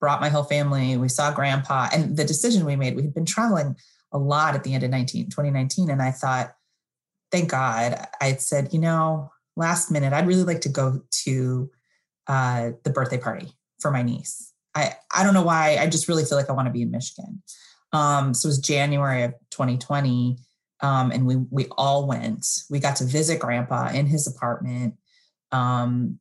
Brought 0.00 0.20
my 0.20 0.28
whole 0.28 0.44
family. 0.44 0.96
We 0.96 1.08
saw 1.08 1.32
Grandpa, 1.32 1.88
and 1.92 2.16
the 2.16 2.24
decision 2.24 2.64
we 2.64 2.76
made. 2.76 2.96
We 2.96 3.02
had 3.02 3.14
been 3.14 3.26
traveling 3.26 3.76
a 4.12 4.18
lot 4.18 4.54
at 4.54 4.64
the 4.64 4.74
end 4.74 4.84
of 4.84 4.90
19, 4.90 5.26
2019, 5.26 5.90
and 5.90 6.02
I 6.02 6.10
thought, 6.10 6.54
thank 7.30 7.50
God, 7.50 8.06
I 8.20 8.34
said, 8.34 8.72
you 8.72 8.78
know, 8.78 9.32
last 9.56 9.90
minute, 9.90 10.12
I'd 10.12 10.26
really 10.26 10.44
like 10.44 10.62
to 10.62 10.68
go 10.68 11.02
to 11.24 11.70
uh, 12.26 12.70
the 12.82 12.90
birthday 12.90 13.18
party 13.18 13.52
for 13.80 13.90
my 13.90 14.02
niece. 14.02 14.52
I, 14.74 14.94
I 15.14 15.22
don't 15.22 15.34
know 15.34 15.42
why. 15.42 15.78
I 15.78 15.86
just 15.86 16.08
really 16.08 16.24
feel 16.24 16.38
like 16.38 16.50
I 16.50 16.52
want 16.52 16.66
to 16.66 16.72
be 16.72 16.82
in 16.82 16.90
Michigan. 16.90 17.42
Um, 17.92 18.34
so 18.34 18.46
it 18.46 18.50
was 18.50 18.58
January 18.58 19.22
of 19.22 19.34
2020. 19.50 20.36
Um, 20.80 21.12
and 21.12 21.26
we 21.26 21.36
we 21.50 21.66
all 21.78 22.06
went. 22.06 22.46
We 22.68 22.80
got 22.80 22.96
to 22.96 23.04
visit 23.04 23.38
grandpa 23.38 23.90
in 23.90 24.06
his 24.06 24.26
apartment. 24.26 24.94
Um, 25.52 26.18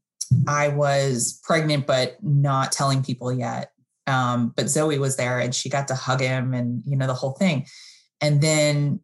I 0.48 0.70
was 0.70 1.42
pregnant, 1.44 1.88
but 1.88 2.18
not 2.22 2.72
telling 2.72 3.04
people 3.04 3.34
yet. 3.34 3.72
Um, 4.06 4.54
but 4.56 4.70
Zoe 4.70 5.00
was 5.00 5.16
there 5.16 5.40
and 5.40 5.56
she 5.56 5.70
got 5.70 5.88
to 5.88 5.96
hug 5.96 6.22
him 6.22 6.54
and 6.54 6.84
you 6.86 6.96
know 6.96 7.08
the 7.08 7.14
whole 7.14 7.32
thing. 7.32 7.66
And 8.22 8.42
then 8.42 9.00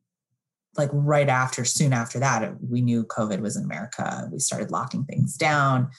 like 0.80 0.90
right 0.94 1.30
after, 1.30 1.64
soon 1.66 1.94
after 1.94 2.20
that, 2.20 2.54
we 2.62 2.82
knew 2.82 3.04
COVID 3.04 3.40
was 3.40 3.56
in 3.56 3.64
America. 3.64 4.28
We 4.32 4.40
started 4.40 4.72
locking 4.72 5.06
things 5.06 5.36
down. 5.36 5.90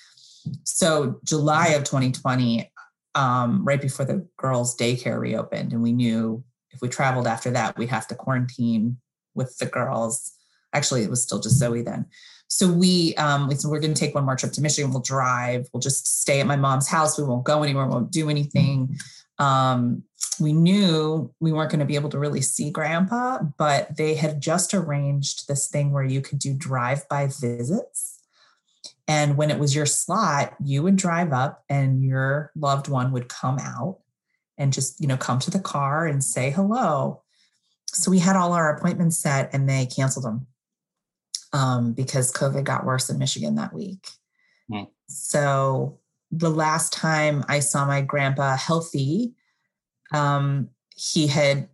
So 0.64 1.20
July 1.24 1.68
of 1.68 1.84
2020, 1.84 2.72
um, 3.14 3.64
right 3.64 3.80
before 3.80 4.06
the 4.06 4.26
girls' 4.36 4.76
daycare 4.76 5.20
reopened, 5.20 5.72
and 5.72 5.82
we 5.82 5.92
knew 5.92 6.42
if 6.70 6.80
we 6.80 6.88
traveled 6.88 7.26
after 7.26 7.50
that, 7.50 7.76
we'd 7.76 7.90
have 7.90 8.06
to 8.08 8.14
quarantine 8.14 8.96
with 9.34 9.56
the 9.58 9.66
girls. 9.66 10.32
Actually, 10.72 11.02
it 11.02 11.10
was 11.10 11.22
still 11.22 11.40
just 11.40 11.58
Zoe 11.58 11.82
then. 11.82 12.06
So 12.48 12.70
we 12.70 13.14
um, 13.14 13.48
we 13.48 13.54
said 13.54 13.70
we're 13.70 13.80
going 13.80 13.94
to 13.94 14.00
take 14.00 14.14
one 14.14 14.24
more 14.24 14.36
trip 14.36 14.52
to 14.52 14.60
Michigan. 14.60 14.90
We'll 14.90 15.02
drive. 15.02 15.68
We'll 15.72 15.80
just 15.80 16.20
stay 16.20 16.40
at 16.40 16.46
my 16.46 16.56
mom's 16.56 16.88
house. 16.88 17.18
We 17.18 17.24
won't 17.24 17.44
go 17.44 17.62
anywhere. 17.62 17.86
We 17.86 17.92
won't 17.92 18.10
do 18.10 18.28
anything. 18.28 18.96
Um, 19.38 20.02
we 20.40 20.52
knew 20.52 21.32
we 21.40 21.52
weren't 21.52 21.70
going 21.70 21.80
to 21.80 21.86
be 21.86 21.94
able 21.94 22.10
to 22.10 22.18
really 22.18 22.40
see 22.40 22.70
grandpa, 22.70 23.38
but 23.58 23.96
they 23.96 24.14
had 24.14 24.40
just 24.40 24.74
arranged 24.74 25.48
this 25.48 25.68
thing 25.68 25.92
where 25.92 26.04
you 26.04 26.20
could 26.20 26.38
do 26.38 26.54
drive 26.54 27.08
by 27.08 27.26
visits. 27.26 28.18
And 29.06 29.36
when 29.36 29.50
it 29.50 29.58
was 29.58 29.74
your 29.74 29.86
slot, 29.86 30.54
you 30.64 30.82
would 30.82 30.96
drive 30.96 31.32
up 31.32 31.64
and 31.68 32.04
your 32.04 32.52
loved 32.54 32.88
one 32.88 33.12
would 33.12 33.28
come 33.28 33.58
out 33.58 33.98
and 34.56 34.72
just, 34.72 35.00
you 35.00 35.06
know, 35.06 35.16
come 35.16 35.38
to 35.40 35.50
the 35.50 35.58
car 35.58 36.06
and 36.06 36.22
say 36.22 36.50
hello. 36.50 37.22
So 37.86 38.10
we 38.10 38.20
had 38.20 38.36
all 38.36 38.52
our 38.52 38.76
appointments 38.76 39.18
set 39.18 39.52
and 39.52 39.68
they 39.68 39.86
canceled 39.86 40.24
them 40.24 40.46
um, 41.52 41.92
because 41.92 42.32
COVID 42.32 42.64
got 42.64 42.86
worse 42.86 43.10
in 43.10 43.18
Michigan 43.18 43.56
that 43.56 43.74
week. 43.74 44.06
Mm. 44.70 44.88
So 45.08 45.98
the 46.30 46.50
last 46.50 46.92
time 46.92 47.44
I 47.48 47.58
saw 47.58 47.84
my 47.84 48.00
grandpa 48.00 48.56
healthy, 48.56 49.34
um, 50.12 50.68
he 50.96 51.26
had 51.26 51.68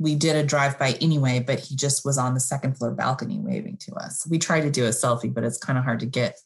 we 0.00 0.14
did 0.14 0.34
a 0.34 0.42
drive 0.42 0.78
by 0.78 0.92
anyway, 1.02 1.44
but 1.46 1.60
he 1.60 1.76
just 1.76 2.06
was 2.06 2.16
on 2.16 2.32
the 2.32 2.40
second 2.40 2.78
floor 2.78 2.90
balcony 2.90 3.38
waving 3.38 3.76
to 3.76 3.94
us. 3.96 4.26
We 4.28 4.38
tried 4.38 4.62
to 4.62 4.70
do 4.70 4.86
a 4.86 4.90
selfie, 4.90 5.32
but 5.32 5.44
it's 5.44 5.58
kind 5.58 5.78
of 5.78 5.84
hard 5.84 6.00
to 6.00 6.06
get, 6.06 6.38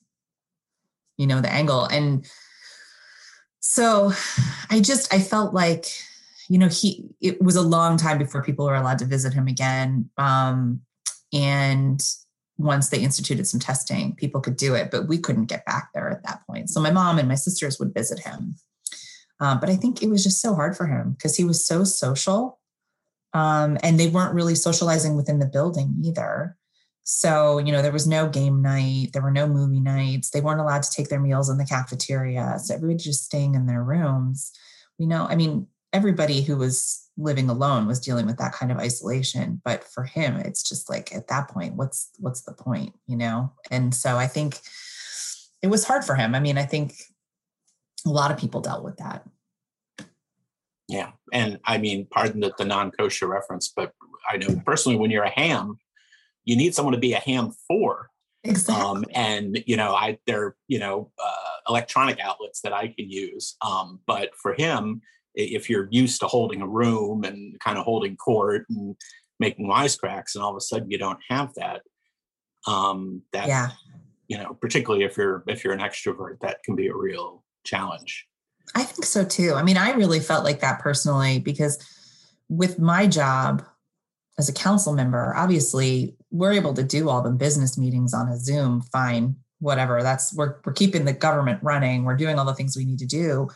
you 1.16 1.28
know, 1.28 1.40
the 1.40 1.52
angle. 1.52 1.84
And 1.84 2.26
so 3.60 4.12
I 4.70 4.80
just 4.80 5.14
I 5.14 5.20
felt 5.20 5.54
like, 5.54 5.86
you 6.48 6.58
know, 6.58 6.66
he 6.66 7.04
it 7.20 7.40
was 7.40 7.54
a 7.54 7.62
long 7.62 7.96
time 7.96 8.18
before 8.18 8.42
people 8.42 8.66
were 8.66 8.74
allowed 8.74 8.98
to 8.98 9.04
visit 9.04 9.32
him 9.32 9.46
again. 9.46 10.10
Um, 10.18 10.80
and 11.32 12.04
once 12.58 12.88
they 12.88 12.98
instituted 12.98 13.46
some 13.46 13.60
testing, 13.60 14.16
people 14.16 14.40
could 14.40 14.56
do 14.56 14.74
it, 14.74 14.90
but 14.90 15.06
we 15.06 15.18
couldn't 15.18 15.46
get 15.46 15.64
back 15.64 15.90
there 15.94 16.10
at 16.10 16.24
that 16.24 16.40
point. 16.46 16.70
So 16.70 16.80
my 16.80 16.90
mom 16.90 17.18
and 17.18 17.28
my 17.28 17.34
sisters 17.36 17.78
would 17.78 17.94
visit 17.94 18.18
him. 18.18 18.56
Um, 19.40 19.60
but 19.60 19.68
I 19.68 19.76
think 19.76 20.02
it 20.02 20.08
was 20.08 20.22
just 20.22 20.40
so 20.40 20.54
hard 20.54 20.76
for 20.76 20.86
him 20.86 21.12
because 21.12 21.36
he 21.36 21.44
was 21.44 21.66
so 21.66 21.84
social. 21.84 22.58
Um, 23.32 23.78
and 23.82 23.98
they 23.98 24.06
weren't 24.06 24.34
really 24.34 24.54
socializing 24.54 25.16
within 25.16 25.40
the 25.40 25.46
building 25.46 25.96
either. 26.04 26.56
So, 27.02 27.58
you 27.58 27.72
know, 27.72 27.82
there 27.82 27.92
was 27.92 28.06
no 28.06 28.28
game 28.28 28.62
night, 28.62 29.10
there 29.12 29.22
were 29.22 29.30
no 29.30 29.46
movie 29.46 29.80
nights, 29.80 30.30
they 30.30 30.40
weren't 30.40 30.60
allowed 30.60 30.84
to 30.84 30.90
take 30.90 31.08
their 31.08 31.20
meals 31.20 31.50
in 31.50 31.58
the 31.58 31.66
cafeteria. 31.66 32.58
So 32.58 32.74
everybody 32.74 32.96
just 32.96 33.24
staying 33.24 33.54
in 33.54 33.66
their 33.66 33.82
rooms. 33.82 34.52
We 34.98 35.06
know, 35.06 35.26
I 35.28 35.36
mean, 35.36 35.66
everybody 35.92 36.42
who 36.42 36.56
was 36.56 37.08
living 37.16 37.48
alone 37.48 37.86
was 37.86 38.00
dealing 38.00 38.26
with 38.26 38.38
that 38.38 38.52
kind 38.52 38.72
of 38.72 38.78
isolation. 38.78 39.60
But 39.64 39.84
for 39.84 40.04
him, 40.04 40.36
it's 40.36 40.62
just 40.62 40.88
like 40.88 41.14
at 41.14 41.28
that 41.28 41.48
point, 41.48 41.74
what's 41.74 42.10
what's 42.18 42.42
the 42.42 42.52
point, 42.52 42.94
you 43.06 43.16
know? 43.16 43.52
And 43.70 43.94
so 43.94 44.16
I 44.16 44.26
think 44.26 44.58
it 45.62 45.68
was 45.68 45.84
hard 45.84 46.04
for 46.04 46.14
him. 46.14 46.34
I 46.34 46.40
mean, 46.40 46.58
I 46.58 46.64
think 46.64 46.94
a 48.06 48.10
lot 48.10 48.30
of 48.30 48.38
people 48.38 48.60
dealt 48.60 48.84
with 48.84 48.96
that. 48.98 49.26
Yeah. 50.88 51.12
And 51.32 51.58
I 51.64 51.78
mean, 51.78 52.06
pardon 52.10 52.40
the, 52.40 52.52
the 52.58 52.64
non 52.64 52.90
kosher 52.90 53.26
reference, 53.26 53.72
but 53.74 53.92
I 54.28 54.36
know 54.36 54.60
personally 54.66 54.98
when 54.98 55.10
you're 55.10 55.24
a 55.24 55.30
ham, 55.30 55.78
you 56.44 56.56
need 56.56 56.74
someone 56.74 56.92
to 56.92 57.00
be 57.00 57.14
a 57.14 57.18
ham 57.18 57.52
for. 57.66 58.10
Exactly. 58.44 58.84
Um, 58.84 59.04
and, 59.14 59.64
you 59.66 59.76
know, 59.76 59.94
I, 59.94 60.18
there, 60.26 60.56
you 60.68 60.78
know, 60.78 61.10
uh, 61.22 61.70
electronic 61.70 62.20
outlets 62.20 62.60
that 62.60 62.74
I 62.74 62.88
can 62.88 63.10
use. 63.10 63.56
Um, 63.62 64.00
but 64.06 64.36
for 64.36 64.52
him, 64.52 65.00
if 65.34 65.70
you're 65.70 65.88
used 65.90 66.20
to 66.20 66.26
holding 66.26 66.60
a 66.60 66.68
room 66.68 67.24
and 67.24 67.58
kind 67.60 67.78
of 67.78 67.84
holding 67.84 68.16
court 68.16 68.66
and 68.68 68.94
making 69.40 69.66
wisecracks, 69.66 70.34
and 70.34 70.44
all 70.44 70.50
of 70.50 70.56
a 70.56 70.60
sudden 70.60 70.90
you 70.90 70.98
don't 70.98 71.18
have 71.28 71.54
that, 71.54 71.80
um, 72.66 73.22
that, 73.32 73.48
yeah. 73.48 73.70
you 74.28 74.36
know, 74.36 74.56
particularly 74.60 75.04
if 75.04 75.16
you're 75.16 75.42
if 75.48 75.64
you're 75.64 75.72
an 75.72 75.80
extrovert, 75.80 76.38
that 76.40 76.62
can 76.62 76.76
be 76.76 76.88
a 76.88 76.94
real 76.94 77.43
challenge. 77.64 78.26
I 78.74 78.82
think 78.82 79.04
so 79.04 79.24
too. 79.24 79.54
I 79.54 79.62
mean, 79.62 79.76
I 79.76 79.92
really 79.92 80.20
felt 80.20 80.44
like 80.44 80.60
that 80.60 80.80
personally 80.80 81.38
because 81.38 81.78
with 82.48 82.78
my 82.78 83.06
job 83.06 83.64
as 84.38 84.48
a 84.48 84.52
council 84.52 84.92
member, 84.92 85.34
obviously 85.36 86.16
we're 86.30 86.52
able 86.52 86.74
to 86.74 86.82
do 86.82 87.08
all 87.08 87.22
the 87.22 87.30
business 87.30 87.78
meetings 87.78 88.12
on 88.12 88.28
a 88.28 88.38
Zoom, 88.38 88.82
fine, 88.92 89.36
whatever. 89.60 90.02
That's 90.02 90.34
we're 90.34 90.56
we're 90.64 90.72
keeping 90.72 91.04
the 91.04 91.12
government 91.12 91.60
running. 91.62 92.04
We're 92.04 92.16
doing 92.16 92.38
all 92.38 92.44
the 92.44 92.54
things 92.54 92.76
we 92.76 92.84
need 92.84 92.98
to 92.98 93.06
do. 93.06 93.48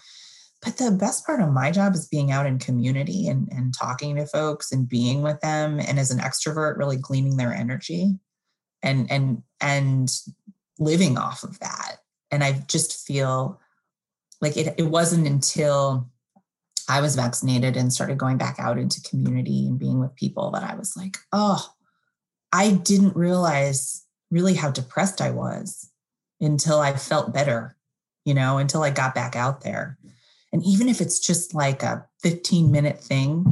But 0.62 0.76
the 0.76 0.90
best 0.90 1.24
part 1.24 1.40
of 1.40 1.52
my 1.52 1.70
job 1.70 1.94
is 1.94 2.08
being 2.08 2.32
out 2.32 2.46
in 2.46 2.58
community 2.58 3.28
and, 3.28 3.48
and 3.52 3.72
talking 3.72 4.16
to 4.16 4.26
folks 4.26 4.72
and 4.72 4.88
being 4.88 5.22
with 5.22 5.40
them. 5.40 5.78
And 5.78 6.00
as 6.00 6.10
an 6.10 6.18
extrovert, 6.18 6.76
really 6.76 6.96
gleaning 6.96 7.36
their 7.36 7.52
energy 7.52 8.18
and 8.82 9.10
and 9.10 9.42
and 9.60 10.10
living 10.78 11.18
off 11.18 11.42
of 11.42 11.58
that. 11.60 11.98
And 12.30 12.44
I 12.44 12.64
just 12.68 13.06
feel 13.06 13.60
like 14.40 14.56
it, 14.56 14.74
it 14.78 14.84
wasn't 14.84 15.26
until 15.26 16.08
I 16.88 17.00
was 17.00 17.16
vaccinated 17.16 17.76
and 17.76 17.92
started 17.92 18.18
going 18.18 18.38
back 18.38 18.58
out 18.58 18.78
into 18.78 19.02
community 19.02 19.66
and 19.66 19.78
being 19.78 20.00
with 20.00 20.16
people 20.16 20.50
that 20.52 20.62
I 20.62 20.74
was 20.74 20.96
like, 20.96 21.18
oh, 21.32 21.72
I 22.52 22.72
didn't 22.72 23.16
realize 23.16 24.04
really 24.30 24.54
how 24.54 24.70
depressed 24.70 25.20
I 25.20 25.30
was 25.30 25.90
until 26.40 26.80
I 26.80 26.94
felt 26.94 27.34
better, 27.34 27.76
you 28.24 28.32
know, 28.32 28.58
until 28.58 28.82
I 28.82 28.90
got 28.90 29.14
back 29.14 29.36
out 29.36 29.62
there. 29.62 29.98
And 30.52 30.64
even 30.64 30.88
if 30.88 31.00
it's 31.02 31.18
just 31.18 31.54
like 31.54 31.82
a 31.82 32.06
15 32.22 32.70
minute 32.70 33.00
thing 33.00 33.44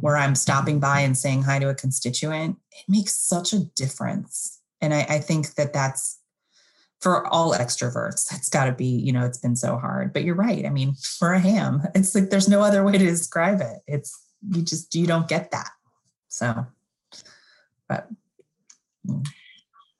where 0.00 0.16
I'm 0.16 0.36
stopping 0.36 0.78
by 0.78 1.00
and 1.00 1.18
saying 1.18 1.42
hi 1.42 1.58
to 1.58 1.68
a 1.68 1.74
constituent, 1.74 2.56
it 2.70 2.84
makes 2.88 3.14
such 3.14 3.52
a 3.52 3.64
difference. 3.74 4.60
And 4.80 4.94
I, 4.94 5.06
I 5.08 5.18
think 5.18 5.54
that 5.54 5.72
that's 5.72 6.20
for 7.00 7.26
all 7.28 7.52
extroverts 7.52 8.28
that's 8.28 8.48
got 8.48 8.64
to 8.64 8.72
be 8.72 8.86
you 8.86 9.12
know 9.12 9.24
it's 9.24 9.38
been 9.38 9.56
so 9.56 9.76
hard 9.76 10.12
but 10.12 10.24
you're 10.24 10.34
right 10.34 10.64
i 10.64 10.70
mean 10.70 10.94
for 10.94 11.32
a 11.32 11.40
ham 11.40 11.82
it's 11.94 12.14
like 12.14 12.30
there's 12.30 12.48
no 12.48 12.60
other 12.60 12.84
way 12.84 12.92
to 12.92 12.98
describe 13.04 13.60
it 13.60 13.78
it's 13.86 14.18
you 14.50 14.62
just 14.62 14.94
you 14.94 15.06
don't 15.06 15.28
get 15.28 15.50
that 15.50 15.70
so 16.28 16.66
but 17.88 18.08
mm. 19.06 19.26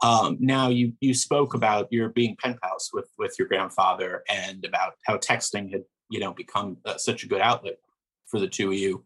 um, 0.03 0.37
now 0.41 0.69
you 0.69 0.93
you 1.01 1.15
spoke 1.15 1.55
about 1.55 1.89
your 1.91 2.09
being 2.11 2.37
pen 2.43 2.57
pals 2.63 2.91
with 2.93 3.09
with 3.19 3.35
your 3.39 3.49
grandfather 3.49 4.23
and 4.29 4.65
about 4.65 4.95
how 5.05 5.17
texting 5.17 5.71
had 5.71 5.85
you 6.11 6.21
know 6.21 6.33
become 6.33 6.77
uh, 6.85 6.97
such 6.97 7.25
a 7.25 7.27
good 7.27 7.41
outlet 7.41 7.79
for 8.27 8.41
the 8.41 8.49
two 8.49 8.71
of 8.73 8.79
you. 8.79 9.05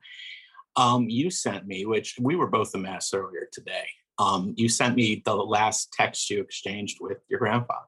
Um, 0.77 1.09
you 1.09 1.31
sent 1.31 1.67
me, 1.67 1.85
which 1.85 2.17
we 2.21 2.37
were 2.37 2.47
both 2.47 2.75
a 2.75 2.79
mess 2.79 3.13
earlier 3.13 3.49
today. 3.53 3.87
Um, 4.19 4.55
you 4.57 4.69
sent 4.69 4.97
me 4.97 5.23
the 5.25 5.37
last 5.37 5.93
text 5.93 6.29
you 6.31 6.41
exchanged 6.41 6.99
with 7.01 7.19
your 7.29 7.39
grandfather. 7.39 7.85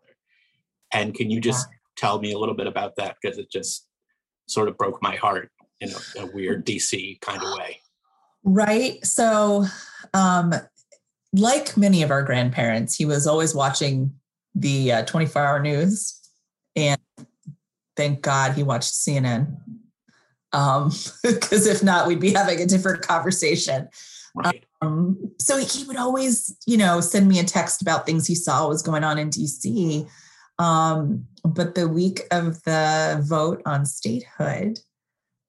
And 0.93 1.15
can 1.15 1.31
you 1.31 1.41
just 1.41 1.67
tell 1.97 2.21
me 2.21 2.33
a 2.33 2.39
little 2.39 2.55
bit 2.55 2.67
about 2.67 2.97
that? 2.97 3.17
Because 3.21 3.39
it 3.39 3.51
just 3.51 3.87
sort 4.47 4.69
of 4.69 4.77
broke 4.77 5.03
my 5.03 5.17
heart 5.17 5.51
in 5.81 5.91
a, 5.91 6.23
a 6.23 6.27
weird 6.27 6.67
DC 6.67 7.21
kind 7.21 7.43
of 7.43 7.59
way. 7.59 7.81
Right. 8.45 9.05
So, 9.05 9.67
um, 10.15 10.55
like 11.33 11.77
many 11.77 12.03
of 12.03 12.11
our 12.11 12.23
grandparents, 12.23 12.97
he 12.97 13.05
was 13.05 13.27
always 13.27 13.55
watching 13.55 14.15
the 14.55 14.93
uh, 14.93 15.05
24 15.05 15.43
hour 15.43 15.61
news. 15.61 16.19
And 16.75 17.01
thank 17.97 18.23
God 18.23 18.55
he 18.55 18.63
watched 18.63 18.93
CNN. 18.93 19.57
Um, 20.53 20.91
because 21.23 21.67
if 21.67 21.83
not, 21.83 22.09
we'd 22.09 22.21
be 22.21 22.33
having 22.33 22.61
a 22.61 22.67
different 22.67 23.03
conversation. 23.03 23.89
Right. 24.35 24.57
Um, 24.57 24.70
so 25.39 25.59
he 25.59 25.85
would 25.85 25.97
always, 25.97 26.57
you 26.67 26.77
know, 26.77 27.01
send 27.01 27.29
me 27.29 27.39
a 27.39 27.45
text 27.45 27.83
about 27.83 28.07
things 28.07 28.27
he 28.27 28.35
saw 28.35 28.69
was 28.69 28.83
going 28.83 29.05
on 29.05 29.19
in 29.19 29.31
DC. 29.31 30.09
Um, 30.59 31.27
but 31.45 31.75
the 31.75 31.89
week 31.89 32.23
of 32.31 32.63
the 32.65 33.23
vote 33.27 33.63
on 33.67 33.85
statehood, 33.87 34.79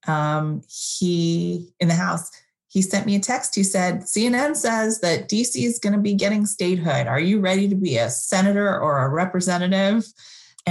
um, 0.08 0.62
he 0.70 1.70
in 1.80 1.88
the 1.88 1.94
House, 1.94 2.30
he 2.68 2.82
sent 2.82 3.06
me 3.06 3.16
a 3.16 3.20
text. 3.20 3.56
He 3.56 3.64
said, 3.64 4.02
CNN 4.02 4.56
says 4.56 5.00
that 5.02 5.30
DC 5.30 5.64
is 5.64 5.80
going 5.80 5.94
to 5.94 6.00
be 6.00 6.14
getting 6.14 6.46
statehood. 6.46 7.08
Are 7.08 7.20
you 7.20 7.40
ready 7.40 7.68
to 7.68 7.76
be 7.76 7.98
a 7.98 8.10
senator 8.10 8.80
or 8.80 9.04
a 9.04 9.10
representative? 9.10 10.06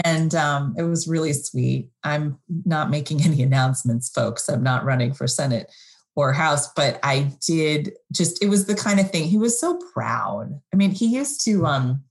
And 0.04 0.34
um, 0.34 0.74
it 0.78 0.84
was 0.84 1.08
really 1.08 1.32
sweet. 1.32 1.90
I'm 2.04 2.38
not 2.64 2.90
making 2.90 3.22
any 3.22 3.42
announcements, 3.42 4.10
folks. 4.10 4.48
I'm 4.48 4.62
not 4.62 4.84
running 4.84 5.12
for 5.12 5.26
Senate 5.26 5.70
House, 6.33 6.72
but 6.74 6.98
I 7.02 7.33
did 7.46 7.92
just, 8.12 8.42
it 8.42 8.48
was 8.48 8.66
the 8.66 8.74
kind 8.74 9.00
of 9.00 9.11
thing. 9.11 9.24
He 9.24 9.38
was 9.38 9.59
so 9.59 9.78
proud. 9.92 10.61
I 10.72 10.76
mean, 10.76 10.90
he 10.90 11.06
used 11.06 11.44
to, 11.44 11.66
um, 11.66 12.04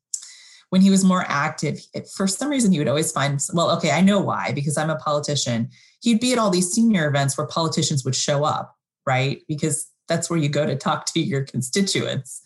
when 0.70 0.82
he 0.82 0.90
was 0.90 1.04
more 1.04 1.26
active, 1.28 1.80
for 2.16 2.28
some 2.28 2.50
reason, 2.50 2.72
he 2.72 2.80
would 2.80 2.88
always 2.88 3.12
find, 3.12 3.40
well, 3.54 3.72
okay, 3.78 3.92
I 3.92 4.02
know 4.02 4.20
why, 4.20 4.52
because 4.54 4.78
I'm 4.78 4.90
a 4.90 4.98
politician. 4.98 5.70
He'd 6.02 6.20
be 6.20 6.32
at 6.32 6.38
all 6.38 6.50
these 6.50 6.72
senior 6.72 7.08
events 7.08 7.38
where 7.38 7.48
politicians 7.48 8.06
would 8.06 8.16
show 8.16 8.44
up, 8.44 8.76
right? 9.06 9.42
Because 9.48 9.90
that's 10.08 10.30
where 10.30 10.40
you 10.40 10.50
go 10.50 10.66
to 10.66 10.76
talk 10.76 11.06
to 11.08 11.20
your 11.20 11.44
constituents. 11.44 12.42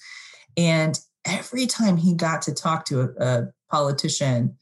And 0.56 0.99
every 1.26 1.65
time 1.65 1.97
he 1.97 2.13
got 2.13 2.41
to 2.43 2.54
talk 2.54 2.86
to 2.86 3.02
a, 3.02 3.26
a 3.26 3.47
politician, 3.69 4.56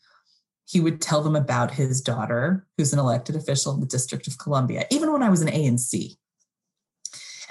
he 0.65 0.79
would 0.79 1.01
tell 1.01 1.21
them 1.21 1.35
about 1.35 1.71
his 1.71 2.01
daughter, 2.01 2.65
who's 2.77 2.93
an 2.93 2.99
elected 2.99 3.35
official 3.35 3.73
in 3.73 3.81
the 3.81 3.85
District 3.85 4.25
of 4.27 4.37
Columbia, 4.37 4.85
even 4.89 5.11
when 5.11 5.21
I 5.21 5.29
was 5.29 5.41
an 5.41 5.49
ANC 5.49 6.15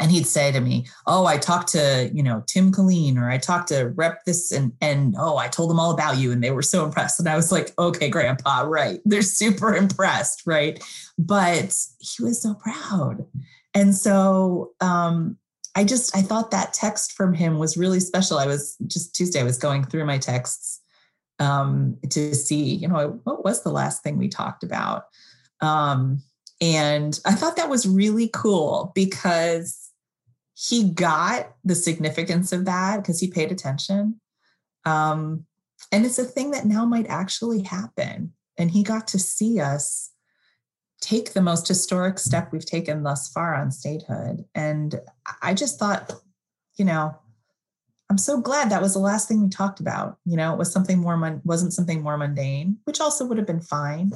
and 0.00 0.10
he'd 0.10 0.26
say 0.26 0.50
to 0.50 0.60
me, 0.60 0.86
"Oh, 1.06 1.26
I 1.26 1.36
talked 1.36 1.68
to 1.68 2.10
you 2.12 2.22
know 2.22 2.42
Tim 2.46 2.72
Killeen, 2.72 3.16
or 3.16 3.30
I 3.30 3.38
talked 3.38 3.68
to 3.68 3.92
Rep 3.94 4.24
this, 4.24 4.50
and 4.50 4.72
and 4.80 5.14
oh, 5.18 5.36
I 5.36 5.48
told 5.48 5.70
them 5.70 5.78
all 5.78 5.92
about 5.92 6.18
you, 6.18 6.32
and 6.32 6.42
they 6.42 6.50
were 6.50 6.62
so 6.62 6.84
impressed." 6.84 7.20
And 7.20 7.28
I 7.28 7.36
was 7.36 7.52
like, 7.52 7.72
"Okay, 7.78 8.08
Grandpa, 8.08 8.62
right? 8.62 9.00
They're 9.04 9.22
super 9.22 9.74
impressed, 9.74 10.42
right?" 10.46 10.82
But 11.18 11.76
he 12.00 12.22
was 12.22 12.42
so 12.42 12.54
proud, 12.54 13.26
and 13.74 13.94
so 13.94 14.72
um, 14.80 15.36
I 15.76 15.84
just 15.84 16.16
I 16.16 16.22
thought 16.22 16.50
that 16.50 16.72
text 16.72 17.12
from 17.12 17.34
him 17.34 17.58
was 17.58 17.76
really 17.76 18.00
special. 18.00 18.38
I 18.38 18.46
was 18.46 18.76
just 18.86 19.14
Tuesday. 19.14 19.40
I 19.40 19.44
was 19.44 19.58
going 19.58 19.84
through 19.84 20.06
my 20.06 20.18
texts 20.18 20.80
um, 21.38 21.96
to 22.10 22.34
see, 22.34 22.74
you 22.74 22.88
know, 22.88 23.20
what 23.24 23.44
was 23.44 23.62
the 23.62 23.70
last 23.70 24.02
thing 24.02 24.18
we 24.18 24.28
talked 24.28 24.62
about. 24.62 25.04
Um, 25.60 26.22
and 26.60 27.18
I 27.24 27.32
thought 27.32 27.56
that 27.56 27.70
was 27.70 27.88
really 27.88 28.28
cool 28.32 28.92
because 28.94 29.89
he 30.68 30.84
got 30.84 31.54
the 31.64 31.74
significance 31.74 32.52
of 32.52 32.66
that 32.66 32.98
because 32.98 33.18
he 33.18 33.30
paid 33.30 33.50
attention. 33.50 34.20
Um, 34.84 35.46
and 35.90 36.04
it's 36.04 36.18
a 36.18 36.24
thing 36.24 36.50
that 36.50 36.66
now 36.66 36.84
might 36.84 37.06
actually 37.06 37.62
happen. 37.62 38.34
And 38.58 38.70
he 38.70 38.82
got 38.82 39.08
to 39.08 39.18
see 39.18 39.58
us 39.58 40.10
take 41.00 41.32
the 41.32 41.40
most 41.40 41.66
historic 41.66 42.18
step 42.18 42.52
we've 42.52 42.66
taken 42.66 43.02
thus 43.02 43.30
far 43.30 43.54
on 43.54 43.70
statehood. 43.70 44.44
And 44.54 45.00
I 45.40 45.54
just 45.54 45.78
thought, 45.78 46.12
you 46.76 46.84
know, 46.84 47.16
I'm 48.10 48.18
so 48.18 48.38
glad 48.38 48.68
that 48.68 48.82
was 48.82 48.92
the 48.92 48.98
last 48.98 49.28
thing 49.28 49.42
we 49.42 49.48
talked 49.48 49.80
about. 49.80 50.18
You 50.26 50.36
know, 50.36 50.52
it 50.52 50.58
was 50.58 50.70
something 50.70 50.98
more 50.98 51.40
wasn't 51.42 51.72
something 51.72 52.02
more 52.02 52.18
mundane, 52.18 52.78
which 52.84 53.00
also 53.00 53.24
would 53.24 53.38
have 53.38 53.46
been 53.46 53.60
fine. 53.60 54.12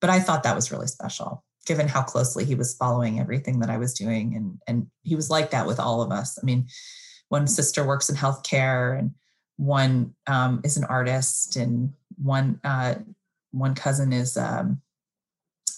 But 0.00 0.10
I 0.10 0.20
thought 0.20 0.44
that 0.44 0.54
was 0.54 0.70
really 0.70 0.86
special 0.86 1.42
given 1.66 1.88
how 1.88 2.02
closely 2.02 2.44
he 2.44 2.54
was 2.54 2.74
following 2.74 3.20
everything 3.20 3.60
that 3.60 3.70
I 3.70 3.76
was 3.76 3.94
doing. 3.94 4.34
And, 4.34 4.58
and 4.66 4.86
he 5.02 5.14
was 5.14 5.30
like 5.30 5.50
that 5.50 5.66
with 5.66 5.78
all 5.78 6.02
of 6.02 6.10
us. 6.10 6.38
I 6.40 6.44
mean, 6.44 6.66
one 7.28 7.46
sister 7.46 7.86
works 7.86 8.08
in 8.08 8.16
healthcare 8.16 8.98
and 8.98 9.12
one 9.56 10.14
um, 10.26 10.60
is 10.64 10.76
an 10.76 10.84
artist 10.84 11.56
and 11.56 11.92
one, 12.16 12.60
uh, 12.64 12.94
one 13.52 13.74
cousin 13.74 14.12
is 14.12 14.36
um, 14.36 14.80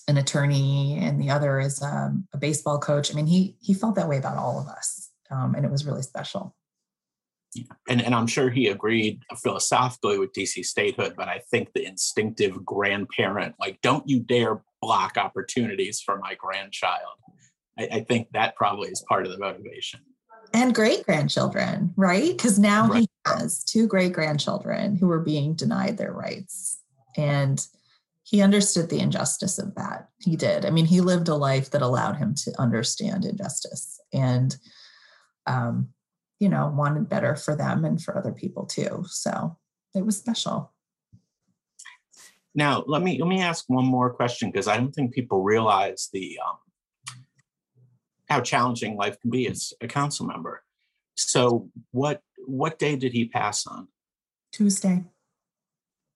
an 0.09 0.17
attorney 0.17 0.99
and 1.01 1.21
the 1.21 1.31
other 1.31 1.59
is 1.59 1.83
um, 1.83 2.27
a 2.33 2.39
baseball 2.39 2.79
coach. 2.79 3.13
I 3.13 3.15
mean, 3.15 3.27
he, 3.27 3.57
he 3.61 3.75
felt 3.75 3.97
that 3.97 4.09
way 4.09 4.19
about 4.19 4.39
all 4.39 4.61
of 4.61 4.69
us. 4.69 5.11
Um, 5.31 5.55
and 5.55 5.65
it 5.65 5.71
was 5.71 5.85
really 5.85 6.03
special. 6.03 6.55
Yeah. 7.55 7.65
And, 7.89 8.01
and 8.01 8.15
I'm 8.15 8.27
sure 8.27 8.51
he 8.51 8.69
agreed 8.69 9.23
philosophically 9.37 10.19
with 10.19 10.33
DC 10.33 10.65
statehood, 10.65 11.15
but 11.17 11.29
I 11.29 11.41
think 11.51 11.73
the 11.75 11.85
instinctive 11.85 12.65
grandparent, 12.65 13.57
like, 13.61 13.79
don't 13.83 14.09
you 14.09 14.21
dare 14.21 14.63
block 14.83 15.17
opportunities 15.17 16.01
for 16.01 16.19
my 16.19 16.35
grandchild. 16.35 17.17
I, 17.79 17.89
I 17.91 18.01
think 18.01 18.29
that 18.33 18.57
probably 18.57 18.91
is 18.91 19.03
part 19.09 19.25
of 19.25 19.33
the 19.33 19.39
motivation. 19.39 20.01
And 20.53 20.75
great 20.75 21.07
grandchildren, 21.07 21.95
right? 21.97 22.37
Because 22.37 22.59
now 22.59 22.89
right. 22.89 23.01
he 23.01 23.09
has 23.27 23.65
two 23.65 23.87
great 23.87 24.13
grandchildren 24.13 24.97
who 24.97 25.11
are 25.11 25.21
being 25.21 25.55
denied 25.55 25.97
their 25.97 26.13
rights. 26.13 26.81
And 27.17 27.65
he 28.25 28.43
understood 28.43 28.91
the 28.91 28.99
injustice 28.99 29.59
of 29.59 29.75
that. 29.77 30.09
He 30.19 30.37
did. 30.37 30.65
I 30.65 30.71
mean, 30.71 30.85
he 30.85 31.01
lived 31.01 31.29
a 31.29 31.35
life 31.35 31.71
that 31.71 31.83
allowed 31.83 32.17
him 32.17 32.35
to 32.45 32.61
understand 32.61 33.25
injustice 33.25 34.01
and, 34.13 34.57
um, 35.47 35.89
you 36.39 36.49
know, 36.49 36.73
wanted 36.75 37.09
better 37.09 37.37
for 37.37 37.57
them 37.57 37.85
and 37.85 38.03
for 38.03 38.17
other 38.17 38.33
people 38.33 38.67
too. 38.67 39.05
So 39.09 39.57
it 39.95 40.05
was 40.05 40.19
special. 40.19 40.72
Now, 42.55 42.85
let 42.87 43.03
me 43.03 43.19
let 43.19 43.29
me 43.29 43.41
ask 43.41 43.65
one 43.69 43.85
more 43.85 44.11
question 44.11 44.51
because 44.51 44.69
I 44.69 44.77
don't 44.77 44.93
think 44.93 45.15
people 45.15 45.43
realize 45.43 46.09
the 46.13 46.39
um, 46.47 46.59
how 48.29 48.41
challenging 48.41 48.97
life 48.97 49.19
can 49.21 49.31
be 49.31 49.49
as 49.49 49.73
a 49.81 49.89
council 49.89 50.27
member. 50.27 50.63
So, 51.17 51.71
what 51.93 52.21
what 52.47 52.79
day 52.79 52.97
did 52.97 53.13
he 53.13 53.27
pass 53.27 53.67
on? 53.67 53.89
Tuesday. 54.53 55.05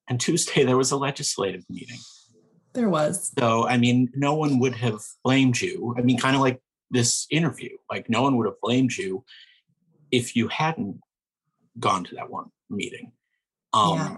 And 0.09 0.21
Tuesday 0.21 0.65
there 0.65 0.77
was 0.77 0.91
a 0.91 0.97
legislative 0.97 1.65
meeting. 1.71 1.99
There 2.75 2.91
was. 2.91 3.33
So, 3.39 3.67
I 3.67 3.79
mean, 3.79 4.11
no 4.15 4.35
one 4.35 4.59
would 4.59 4.75
have 4.77 5.01
blamed 5.25 5.61
you. 5.61 5.95
I 5.97 6.03
mean, 6.03 6.19
kind 6.19 6.37
of 6.37 6.43
like 6.43 6.61
this 6.91 7.27
interview, 7.31 7.71
like 7.91 8.11
no 8.11 8.23
one 8.23 8.37
would 8.37 8.47
have 8.47 8.61
blamed 8.63 8.93
you 8.93 9.25
if 10.13 10.37
you 10.37 10.49
hadn't 10.49 11.01
gone 11.81 12.05
to 12.05 12.15
that 12.17 12.31
one 12.31 12.51
meeting. 12.69 13.13
Um, 13.73 13.97
yeah. 13.97 14.17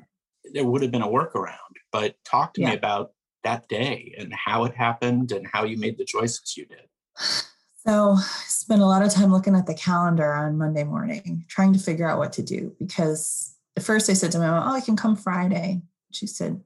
There 0.52 0.64
would 0.64 0.82
have 0.82 0.90
been 0.90 1.02
a 1.02 1.08
workaround. 1.08 1.54
But 1.92 2.16
talk 2.24 2.54
to 2.54 2.61
yeah. 2.61 2.70
me 2.70 2.76
about 2.76 3.12
that 3.44 3.68
day 3.68 4.14
and 4.18 4.32
how 4.32 4.64
it 4.64 4.74
happened 4.74 5.32
and 5.32 5.46
how 5.46 5.64
you 5.64 5.78
made 5.78 5.96
the 5.96 6.04
choices 6.04 6.56
you 6.56 6.66
did. 6.66 6.88
So 7.87 8.16
I 8.18 8.42
spent 8.46 8.82
a 8.82 8.87
lot 8.87 9.02
of 9.02 9.12
time 9.12 9.32
looking 9.32 9.54
at 9.54 9.66
the 9.66 9.74
calendar 9.74 10.32
on 10.34 10.58
Monday 10.58 10.84
morning, 10.84 11.44
trying 11.48 11.72
to 11.72 11.78
figure 11.78 12.08
out 12.08 12.18
what 12.18 12.34
to 12.34 12.42
do. 12.42 12.74
Because 12.78 13.56
at 13.76 13.82
first 13.82 14.11
I 14.11 14.12
said 14.12 14.32
to 14.32 14.38
my 14.38 14.50
mom, 14.50 14.68
Oh, 14.68 14.74
I 14.74 14.80
can 14.80 14.96
come 14.96 15.16
Friday. 15.16 15.80
She 16.12 16.26
said, 16.26 16.61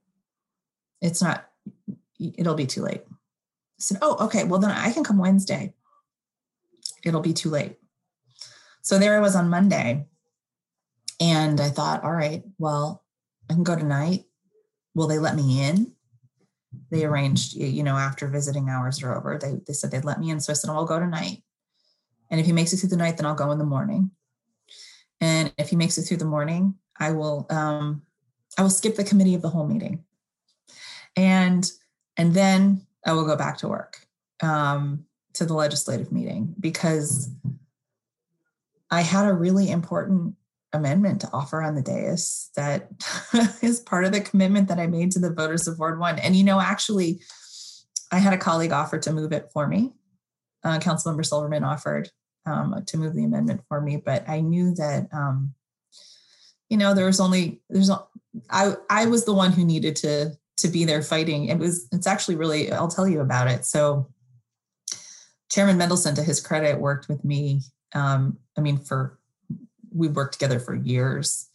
It's 1.01 1.23
not, 1.23 1.49
it'll 2.18 2.55
be 2.55 2.66
too 2.66 2.83
late. 2.83 3.03
I 3.07 3.79
said, 3.79 3.99
Oh, 4.03 4.25
okay. 4.25 4.45
Well, 4.45 4.59
then 4.59 4.71
I 4.71 4.90
can 4.90 5.05
come 5.05 5.18
Wednesday. 5.18 5.75
It'll 7.05 7.21
be 7.21 7.35
too 7.35 7.51
late. 7.51 7.77
So 8.81 8.99
there 8.99 9.16
I 9.16 9.21
was 9.21 9.37
on 9.37 9.49
Monday. 9.49 10.07
And 11.21 11.61
I 11.61 11.68
thought, 11.68 12.03
All 12.03 12.12
right, 12.12 12.42
well, 12.59 13.02
I 13.53 13.55
can 13.55 13.65
go 13.65 13.77
tonight 13.77 14.25
will 14.95 15.07
they 15.07 15.19
let 15.19 15.37
me 15.37 15.62
in? 15.62 15.93
They 16.91 17.05
arranged, 17.05 17.55
you 17.55 17.83
know, 17.83 17.97
after 17.97 18.29
visiting 18.29 18.69
hours 18.69 19.03
are 19.03 19.17
over, 19.17 19.38
they, 19.38 19.61
they 19.67 19.73
said 19.73 19.91
they'd 19.91 20.05
let 20.05 20.21
me 20.21 20.31
in. 20.31 20.41
So 20.41 20.53
I 20.53 20.55
said, 20.55 20.71
oh, 20.71 20.75
I'll 20.75 20.87
go 20.87 20.99
tonight. 20.99 21.43
And 22.31 22.41
if 22.41 22.47
he 22.47 22.53
makes 22.53 22.73
it 22.73 22.79
through 22.79 22.91
the 22.91 22.97
night, 22.97 23.17
then 23.17 23.27
I'll 23.27 23.35
go 23.35 23.51
in 23.51 23.59
the 23.59 23.65
morning. 23.65 24.11
And 25.21 25.53
if 25.59 25.69
he 25.69 25.77
makes 25.77 25.99
it 25.99 26.03
through 26.03 26.17
the 26.17 26.25
morning, 26.25 26.75
I 26.99 27.12
will 27.12 27.47
um, 27.51 28.03
I 28.59 28.62
will 28.62 28.71
skip 28.71 28.97
the 28.97 29.05
committee 29.05 29.35
of 29.35 29.43
the 29.43 29.51
whole 29.51 29.67
meeting. 29.67 30.05
And 31.15 31.71
and 32.17 32.35
then 32.35 32.87
I 33.07 33.12
will 33.12 33.27
go 33.27 33.37
back 33.37 33.59
to 33.59 33.69
work 33.69 33.99
um, 34.43 35.05
to 35.35 35.45
the 35.45 35.55
legislative 35.55 36.11
meeting 36.11 36.55
because 36.59 37.31
I 38.91 39.03
had 39.03 39.27
a 39.27 39.33
really 39.33 39.71
important 39.71 40.35
amendment 40.73 41.21
to 41.21 41.31
offer 41.33 41.63
on 41.63 41.75
the 41.75 41.83
dais 41.83 42.51
that 42.57 42.89
is 43.63 43.81
part 43.81 44.05
of 44.05 44.13
the 44.13 44.21
commitment 44.21 44.69
that 44.69 44.79
I 44.79 44.87
made 44.87 45.13
to 45.13 45.19
the 45.19 45.33
voters 45.33 45.69
of 45.69 45.79
Ward 45.79 45.99
1. 45.99 46.19
And, 46.19 46.35
you 46.35 46.45
know, 46.45 46.61
actually, 46.61 47.21
I 48.11 48.19
had 48.19 48.33
a 48.33 48.39
colleague 48.39 48.73
offer 48.73 48.99
to 48.99 49.13
move 49.13 49.33
it 49.33 49.51
for 49.53 49.67
me. 49.67 49.93
uh, 50.65 50.79
Councilmember 50.79 51.25
Silverman 51.25 51.65
offered 51.65 52.11
um, 52.47 52.83
to 52.87 52.97
move 52.97 53.15
the 53.15 53.25
amendment 53.25 53.63
for 53.69 53.81
me, 53.81 53.97
but 53.97 54.29
I 54.29 54.41
knew 54.41 54.75
that, 54.75 55.09
um, 55.13 55.55
you 56.69 56.77
know, 56.77 56.95
there 56.95 57.07
was 57.07 57.21
only 57.21 57.61
there's 57.69 57.91
I 58.51 58.75
I 58.89 59.07
was 59.07 59.25
the 59.25 59.35
one 59.35 59.53
who 59.53 59.65
needed 59.65 59.97
to 59.97 60.33
to 60.59 60.69
be 60.69 60.85
there 60.85 61.03
fighting. 61.03 61.47
It 61.47 61.59
was 61.59 61.87
it's 61.93 62.07
actually 62.07 62.37
really 62.37 62.73
I'll 62.73 62.89
tell 62.89 63.07
you 63.07 63.21
about 63.21 63.49
it. 63.49 63.67
So 63.67 64.11
Chairman 65.51 65.79
Mendelson, 65.79 66.15
to 66.15 66.23
his 66.23 66.41
credit, 66.41 66.81
worked 66.81 67.11
with 67.11 67.23
me. 67.25 67.61
Um, 67.95 68.39
I 68.57 68.63
mean, 68.63 68.79
for 68.79 69.19
we 69.94 70.09
worked 70.09 70.35
together 70.35 70.59
for 70.59 70.74
years 70.74 71.48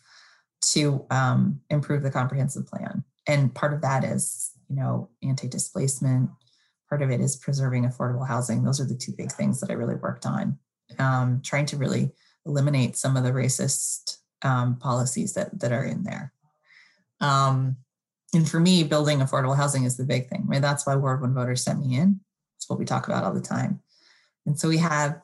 to 0.71 1.05
um, 1.11 1.61
improve 1.69 2.03
the 2.03 2.11
comprehensive 2.11 2.67
plan, 2.67 3.03
and 3.27 3.53
part 3.53 3.73
of 3.73 3.81
that 3.81 4.03
is 4.03 4.51
you 4.69 4.75
know 4.75 5.09
anti-displacement. 5.23 6.29
Part 6.89 7.01
of 7.01 7.11
it 7.11 7.19
is 7.19 7.35
preserving 7.35 7.83
affordable 7.83 8.27
housing. 8.27 8.63
Those 8.63 8.79
are 8.79 8.85
the 8.85 8.95
two 8.95 9.11
big 9.17 9.31
things 9.31 9.59
that 9.59 9.69
I 9.69 9.73
really 9.73 9.95
worked 9.95 10.25
on, 10.25 10.57
um, 10.99 11.41
trying 11.43 11.65
to 11.67 11.77
really 11.77 12.11
eliminate 12.45 12.95
some 12.95 13.17
of 13.17 13.23
the 13.23 13.31
racist 13.31 14.17
um, 14.43 14.77
policies 14.77 15.33
that 15.33 15.59
that 15.59 15.71
are 15.71 15.83
in 15.83 16.03
there. 16.03 16.33
Um, 17.19 17.77
and 18.33 18.47
for 18.47 18.59
me, 18.59 18.83
building 18.83 19.19
affordable 19.19 19.55
housing 19.55 19.83
is 19.83 19.97
the 19.97 20.05
big 20.05 20.27
thing. 20.27 20.45
Right? 20.47 20.61
That's 20.61 20.85
why 20.85 20.95
Ward 20.95 21.21
One 21.21 21.33
voters 21.33 21.63
sent 21.63 21.85
me 21.85 21.97
in. 21.97 22.19
It's 22.55 22.69
what 22.69 22.79
we 22.79 22.85
talk 22.85 23.07
about 23.07 23.23
all 23.23 23.33
the 23.33 23.41
time. 23.41 23.81
And 24.45 24.57
so 24.57 24.69
we 24.69 24.77
have 24.77 25.21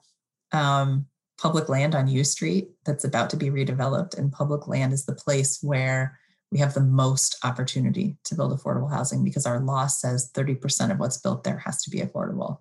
um, 0.51 1.07
public 1.43 1.67
land 1.67 1.93
on 1.93 2.07
U 2.07 2.23
Street 2.23 2.69
that's 2.85 3.03
about 3.03 3.29
to 3.31 3.35
be 3.35 3.49
redeveloped, 3.49 4.17
and 4.17 4.31
public 4.31 4.65
land 4.65 4.93
is 4.93 5.05
the 5.05 5.13
place 5.13 5.59
where 5.61 6.17
we 6.53 6.59
have 6.59 6.73
the 6.73 6.79
most 6.79 7.35
opportunity 7.43 8.15
to 8.23 8.33
build 8.33 8.57
affordable 8.57 8.89
housing 8.89 9.25
because 9.25 9.45
our 9.45 9.59
law 9.59 9.85
says 9.87 10.31
30% 10.33 10.89
of 10.89 10.99
what's 10.99 11.17
built 11.17 11.43
there 11.43 11.57
has 11.57 11.83
to 11.83 11.89
be 11.89 11.99
affordable. 11.99 12.59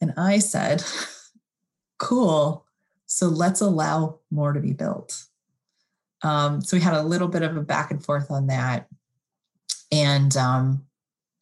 And 0.00 0.14
I 0.16 0.38
said, 0.38 0.84
cool, 1.98 2.64
so 3.06 3.26
let's 3.26 3.60
allow 3.60 4.20
more 4.30 4.52
to 4.52 4.60
be 4.60 4.72
built. 4.72 5.24
Um, 6.22 6.62
so 6.62 6.76
we 6.76 6.80
had 6.80 6.94
a 6.94 7.02
little 7.02 7.28
bit 7.28 7.42
of 7.42 7.56
a 7.56 7.60
back 7.60 7.90
and 7.90 8.04
forth 8.04 8.30
on 8.30 8.46
that. 8.46 8.86
And 9.90 10.36
um, 10.36 10.86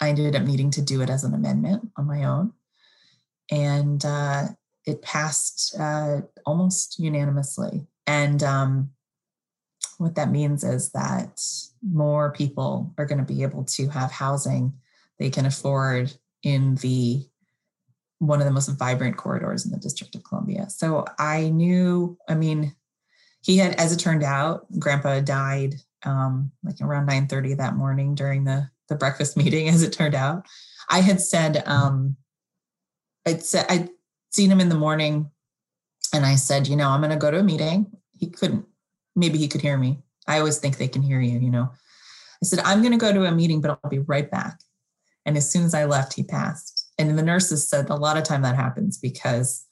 I 0.00 0.08
ended 0.08 0.34
up 0.34 0.44
needing 0.44 0.70
to 0.70 0.82
do 0.82 1.02
it 1.02 1.10
as 1.10 1.24
an 1.24 1.34
amendment 1.34 1.90
on 1.98 2.06
my 2.06 2.24
own. 2.24 2.54
And 3.50 4.02
uh, 4.02 4.46
it 4.86 5.02
passed 5.02 5.74
uh, 5.78 6.22
almost 6.44 6.98
unanimously. 6.98 7.86
And 8.06 8.42
um, 8.42 8.90
what 9.98 10.16
that 10.16 10.30
means 10.30 10.64
is 10.64 10.90
that 10.92 11.40
more 11.82 12.32
people 12.32 12.92
are 12.98 13.06
going 13.06 13.24
to 13.24 13.32
be 13.32 13.42
able 13.42 13.64
to 13.64 13.88
have 13.88 14.10
housing 14.10 14.72
they 15.18 15.30
can 15.30 15.46
afford 15.46 16.12
in 16.42 16.74
the 16.76 17.24
one 18.18 18.40
of 18.40 18.44
the 18.44 18.52
most 18.52 18.68
vibrant 18.68 19.16
corridors 19.16 19.64
in 19.64 19.72
the 19.72 19.78
District 19.78 20.14
of 20.14 20.24
Columbia. 20.24 20.70
So 20.70 21.04
I 21.18 21.48
knew, 21.50 22.16
I 22.28 22.34
mean, 22.34 22.74
he 23.40 23.56
had, 23.56 23.74
as 23.74 23.92
it 23.92 23.98
turned 23.98 24.22
out, 24.22 24.66
Grandpa 24.78 25.20
died 25.20 25.74
um, 26.04 26.52
like 26.64 26.80
around 26.80 27.08
9:30 27.08 27.56
that 27.58 27.76
morning 27.76 28.14
during 28.14 28.44
the 28.44 28.68
the 28.88 28.96
breakfast 28.96 29.36
meeting. 29.42 29.68
As 29.68 29.82
it 29.82 29.92
turned 29.92 30.14
out, 30.14 30.46
I 30.90 31.00
had 31.00 31.20
said 31.20 31.62
um, 31.66 32.16
I'd 33.26 33.44
said 33.44 33.66
I'd 33.68 33.90
seen 34.32 34.50
him 34.50 34.60
in 34.60 34.68
the 34.68 34.74
morning, 34.74 35.30
and 36.12 36.26
I 36.26 36.34
said, 36.34 36.66
you 36.66 36.76
know, 36.76 36.88
I'm 36.88 37.00
going 37.00 37.10
to 37.10 37.16
go 37.16 37.30
to 37.30 37.38
a 37.38 37.42
meeting. 37.42 37.86
He 38.18 38.28
couldn't. 38.28 38.66
Maybe 39.14 39.38
he 39.38 39.48
could 39.48 39.60
hear 39.60 39.76
me. 39.76 39.98
I 40.26 40.38
always 40.38 40.58
think 40.58 40.76
they 40.76 40.88
can 40.88 41.02
hear 41.02 41.20
you. 41.20 41.38
You 41.38 41.50
know, 41.50 41.70
I 42.42 42.46
said 42.46 42.60
I'm 42.60 42.80
going 42.80 42.92
to 42.92 42.98
go 42.98 43.12
to 43.12 43.24
a 43.24 43.32
meeting, 43.32 43.60
but 43.60 43.70
I'll 43.70 43.90
be 43.90 43.98
right 44.00 44.30
back. 44.30 44.60
And 45.24 45.36
as 45.36 45.50
soon 45.50 45.64
as 45.64 45.74
I 45.74 45.84
left, 45.84 46.14
he 46.14 46.22
passed. 46.22 46.90
And 46.98 47.18
the 47.18 47.22
nurses 47.22 47.68
said 47.68 47.90
a 47.90 47.96
lot 47.96 48.16
of 48.16 48.24
time 48.24 48.42
that 48.42 48.56
happens 48.56 48.98
because, 48.98 49.64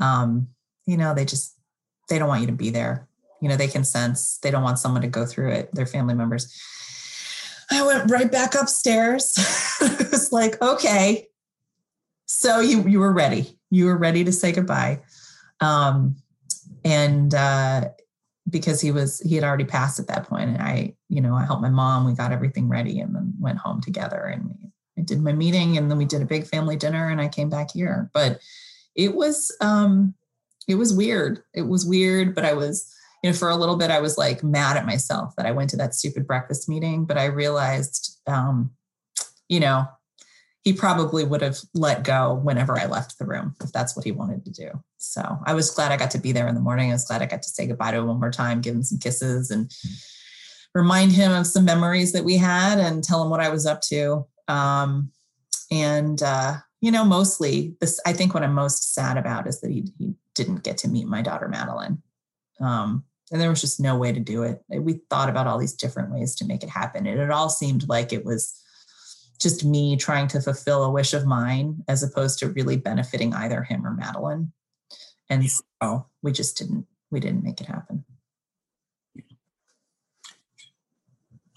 um, 0.00 0.48
you 0.86 0.96
know, 0.96 1.14
they 1.14 1.24
just 1.24 1.54
they 2.08 2.18
don't 2.18 2.28
want 2.28 2.40
you 2.40 2.46
to 2.46 2.52
be 2.52 2.70
there. 2.70 3.08
You 3.40 3.48
know, 3.48 3.56
they 3.56 3.68
can 3.68 3.84
sense 3.84 4.38
they 4.38 4.50
don't 4.50 4.62
want 4.62 4.78
someone 4.78 5.02
to 5.02 5.08
go 5.08 5.26
through 5.26 5.52
it, 5.52 5.74
their 5.74 5.86
family 5.86 6.14
members. 6.14 6.54
I 7.70 7.84
went 7.84 8.10
right 8.10 8.30
back 8.30 8.54
upstairs. 8.54 9.34
it 9.80 10.10
was 10.10 10.32
like, 10.32 10.60
okay. 10.62 11.26
So 12.26 12.60
you 12.60 12.86
you 12.88 13.00
were 13.00 13.12
ready. 13.12 13.55
You 13.70 13.86
were 13.86 13.96
ready 13.96 14.24
to 14.24 14.32
say 14.32 14.52
goodbye. 14.52 15.00
Um, 15.60 16.16
and 16.84 17.34
uh, 17.34 17.88
because 18.48 18.80
he 18.80 18.92
was 18.92 19.20
he 19.20 19.34
had 19.34 19.44
already 19.44 19.64
passed 19.64 19.98
at 19.98 20.06
that 20.06 20.28
point 20.28 20.48
and 20.48 20.62
i 20.62 20.94
you 21.08 21.20
know 21.20 21.34
i 21.34 21.44
helped 21.44 21.62
my 21.62 21.68
mom 21.68 22.06
we 22.06 22.12
got 22.12 22.30
everything 22.30 22.68
ready 22.68 23.00
and 23.00 23.12
then 23.12 23.34
went 23.40 23.58
home 23.58 23.80
together 23.80 24.22
and 24.26 24.54
i 24.96 25.00
did 25.02 25.20
my 25.20 25.32
meeting 25.32 25.76
and 25.76 25.90
then 25.90 25.98
we 25.98 26.04
did 26.04 26.22
a 26.22 26.26
big 26.26 26.46
family 26.46 26.76
dinner 26.76 27.08
and 27.08 27.20
i 27.20 27.26
came 27.26 27.50
back 27.50 27.72
here 27.72 28.08
but 28.14 28.38
it 28.94 29.12
was 29.16 29.52
um 29.60 30.14
it 30.68 30.74
was 30.74 30.92
weird. 30.92 31.42
It 31.54 31.62
was 31.62 31.86
weird, 31.86 32.34
but 32.34 32.44
I 32.44 32.52
was, 32.52 32.92
you 33.22 33.30
know, 33.30 33.36
for 33.36 33.50
a 33.50 33.56
little 33.56 33.76
bit, 33.76 33.90
I 33.90 34.00
was 34.00 34.18
like 34.18 34.42
mad 34.42 34.76
at 34.76 34.86
myself 34.86 35.34
that 35.36 35.46
I 35.46 35.52
went 35.52 35.70
to 35.70 35.76
that 35.76 35.94
stupid 35.94 36.26
breakfast 36.26 36.68
meeting. 36.68 37.04
But 37.04 37.18
I 37.18 37.26
realized, 37.26 38.20
um, 38.26 38.70
you 39.48 39.60
know, 39.60 39.86
he 40.66 40.72
probably 40.72 41.22
would 41.22 41.42
have 41.42 41.60
let 41.74 42.02
go 42.02 42.34
whenever 42.42 42.76
I 42.76 42.86
left 42.86 43.20
the 43.20 43.24
room 43.24 43.54
if 43.62 43.70
that's 43.70 43.94
what 43.94 44.04
he 44.04 44.10
wanted 44.10 44.44
to 44.44 44.50
do. 44.50 44.70
So 44.98 45.22
I 45.46 45.54
was 45.54 45.70
glad 45.70 45.92
I 45.92 45.96
got 45.96 46.10
to 46.10 46.18
be 46.18 46.32
there 46.32 46.48
in 46.48 46.56
the 46.56 46.60
morning. 46.60 46.90
I 46.90 46.94
was 46.94 47.04
glad 47.04 47.22
I 47.22 47.26
got 47.26 47.42
to 47.42 47.48
say 47.48 47.68
goodbye 47.68 47.92
to 47.92 47.98
him 47.98 48.08
one 48.08 48.18
more 48.18 48.32
time, 48.32 48.60
give 48.60 48.74
him 48.74 48.82
some 48.82 48.98
kisses 48.98 49.52
and 49.52 49.70
remind 50.74 51.12
him 51.12 51.30
of 51.30 51.46
some 51.46 51.64
memories 51.64 52.10
that 52.14 52.24
we 52.24 52.36
had 52.36 52.80
and 52.80 53.04
tell 53.04 53.22
him 53.22 53.30
what 53.30 53.38
I 53.38 53.48
was 53.48 53.64
up 53.64 53.80
to. 53.82 54.26
Um, 54.48 55.12
and, 55.70 56.20
uh, 56.20 56.56
you 56.80 56.90
know, 56.90 57.04
mostly 57.04 57.76
this, 57.80 58.00
I 58.04 58.12
think 58.12 58.34
what 58.34 58.42
I'm 58.42 58.52
most 58.52 58.92
sad 58.92 59.16
about 59.18 59.46
is 59.46 59.60
that 59.60 59.70
he, 59.70 59.84
he 60.00 60.14
didn't 60.34 60.64
get 60.64 60.78
to 60.78 60.88
meet 60.88 61.06
my 61.06 61.22
daughter 61.22 61.46
Madeline. 61.46 62.02
Um, 62.60 63.04
and 63.30 63.40
there 63.40 63.50
was 63.50 63.60
just 63.60 63.78
no 63.78 63.96
way 63.96 64.10
to 64.10 64.18
do 64.18 64.42
it. 64.42 64.64
We 64.68 64.94
thought 65.10 65.28
about 65.28 65.46
all 65.46 65.58
these 65.58 65.74
different 65.74 66.10
ways 66.10 66.34
to 66.34 66.44
make 66.44 66.64
it 66.64 66.70
happen. 66.70 67.06
And 67.06 67.20
it 67.20 67.30
all 67.30 67.50
seemed 67.50 67.88
like 67.88 68.12
it 68.12 68.24
was 68.24 68.60
just 69.36 69.64
me 69.64 69.96
trying 69.96 70.28
to 70.28 70.40
fulfill 70.40 70.84
a 70.84 70.90
wish 70.90 71.14
of 71.14 71.26
mine 71.26 71.82
as 71.88 72.02
opposed 72.02 72.38
to 72.38 72.50
really 72.50 72.76
benefiting 72.76 73.34
either 73.34 73.62
him 73.62 73.86
or 73.86 73.92
Madeline. 73.92 74.52
And 75.28 75.48
so 75.50 76.06
we 76.22 76.32
just 76.32 76.56
didn't 76.56 76.86
we 77.10 77.20
didn't 77.20 77.44
make 77.44 77.60
it 77.60 77.66
happen. 77.66 78.04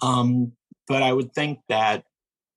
Um, 0.02 0.54
but 0.88 1.04
I 1.04 1.12
would 1.12 1.34
think 1.34 1.60
that 1.70 2.06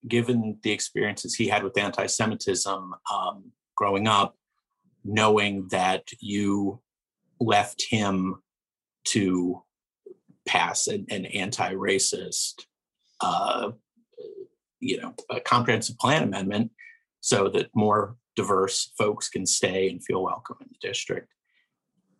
given 0.06 0.58
the 0.62 0.70
experiences 0.70 1.34
he 1.34 1.48
had 1.48 1.62
with 1.62 1.78
anti-Semitism 1.78 2.94
um, 3.12 3.52
growing 3.76 4.06
up, 4.06 4.36
knowing 5.04 5.68
that 5.70 6.04
you 6.20 6.80
left 7.40 7.84
him 7.88 8.42
to 9.04 9.62
pass 10.46 10.86
an, 10.86 11.06
an 11.10 11.26
anti-racist 11.26 12.64
uh, 13.20 13.70
you 14.82 15.00
know 15.00 15.14
a 15.30 15.40
comprehensive 15.40 15.98
plan 15.98 16.22
amendment 16.22 16.70
so 17.20 17.48
that 17.48 17.68
more 17.74 18.16
diverse 18.36 18.92
folks 18.98 19.28
can 19.28 19.46
stay 19.46 19.88
and 19.88 20.04
feel 20.04 20.22
welcome 20.22 20.56
in 20.60 20.68
the 20.68 20.86
district 20.86 21.32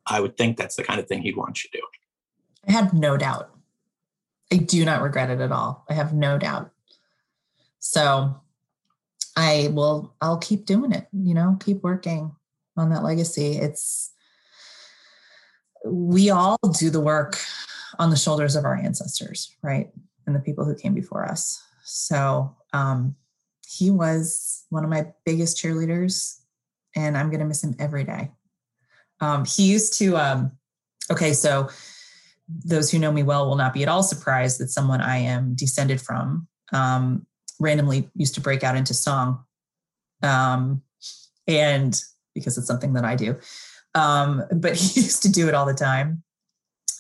i 0.07 0.21
would 0.21 0.37
think 0.37 0.57
that's 0.57 0.77
the 0.77 0.85
kind 0.85 1.01
of 1.01 1.07
thing 1.07 1.23
he'd 1.23 1.37
want 1.37 1.63
you 1.63 1.71
to 1.71 1.79
do 1.79 1.85
i 2.69 2.73
have 2.73 2.93
no 2.93 3.17
doubt 3.17 3.51
i 4.53 4.57
do 4.57 4.85
not 4.85 5.03
regret 5.03 5.31
it 5.31 5.41
at 5.41 5.53
all 5.53 5.85
i 5.91 5.93
have 5.93 6.15
no 6.15 6.39
doubt 6.39 6.71
so 7.79 8.35
i 9.37 9.69
will 9.73 10.15
i'll 10.21 10.39
keep 10.39 10.65
doing 10.67 10.93
it 10.93 11.07
you 11.13 11.35
know 11.35 11.57
keep 11.61 11.83
working 11.83 12.33
on 12.77 12.91
that 12.91 13.03
legacy. 13.03 13.59
It's 13.59 14.13
we 15.85 16.31
all 16.31 16.59
do 16.79 16.91
the 16.91 17.01
work 17.01 17.39
on 17.99 18.11
the 18.11 18.17
shoulders 18.17 18.57
of 18.57 18.65
our 18.65 18.77
ancestors, 18.77 19.55
right? 19.63 19.91
And 20.27 20.35
the 20.35 20.41
people 20.41 20.65
who 20.65 20.75
came 20.75 20.95
before 20.95 21.25
us. 21.25 21.63
So 21.85 22.57
um, 22.73 23.17
he 23.67 23.91
was 23.91 24.65
one 24.71 24.85
of 24.85 24.91
my 24.91 25.07
biggest 25.25 25.57
cheerleaders, 25.57 26.41
and 26.95 27.17
I'm 27.17 27.31
going 27.31 27.41
to 27.41 27.47
miss 27.47 27.65
him 27.65 27.75
every 27.79 28.05
day. 28.05 28.31
Um, 29.21 29.45
he 29.45 29.71
used 29.71 29.99
to, 29.99 30.17
um, 30.17 30.53
okay, 31.11 31.33
so 31.33 31.69
those 32.49 32.91
who 32.91 32.99
know 32.99 33.13
me 33.13 33.23
well 33.23 33.47
will 33.47 33.57
not 33.57 33.73
be 33.73 33.83
at 33.83 33.89
all 33.89 34.03
surprised 34.03 34.61
that 34.61 34.69
someone 34.69 35.01
I 35.01 35.19
am 35.19 35.55
descended 35.55 36.01
from 36.01 36.49
um, 36.73 37.27
randomly 37.61 38.11
used 38.15 38.35
to 38.35 38.41
break 38.41 38.65
out 38.65 38.77
into 38.77 38.95
song. 38.95 39.45
Um, 40.23 40.83
and 41.47 42.01
because 42.35 42.59
it's 42.59 42.67
something 42.67 42.93
that 42.95 43.05
I 43.05 43.17
do. 43.17 43.39
Um, 43.95 44.45
but 44.53 44.77
he 44.77 45.01
used 45.01 45.23
to 45.23 45.31
do 45.31 45.49
it 45.49 45.55
all 45.55 45.67
the 45.67 45.75
time. 45.75 46.23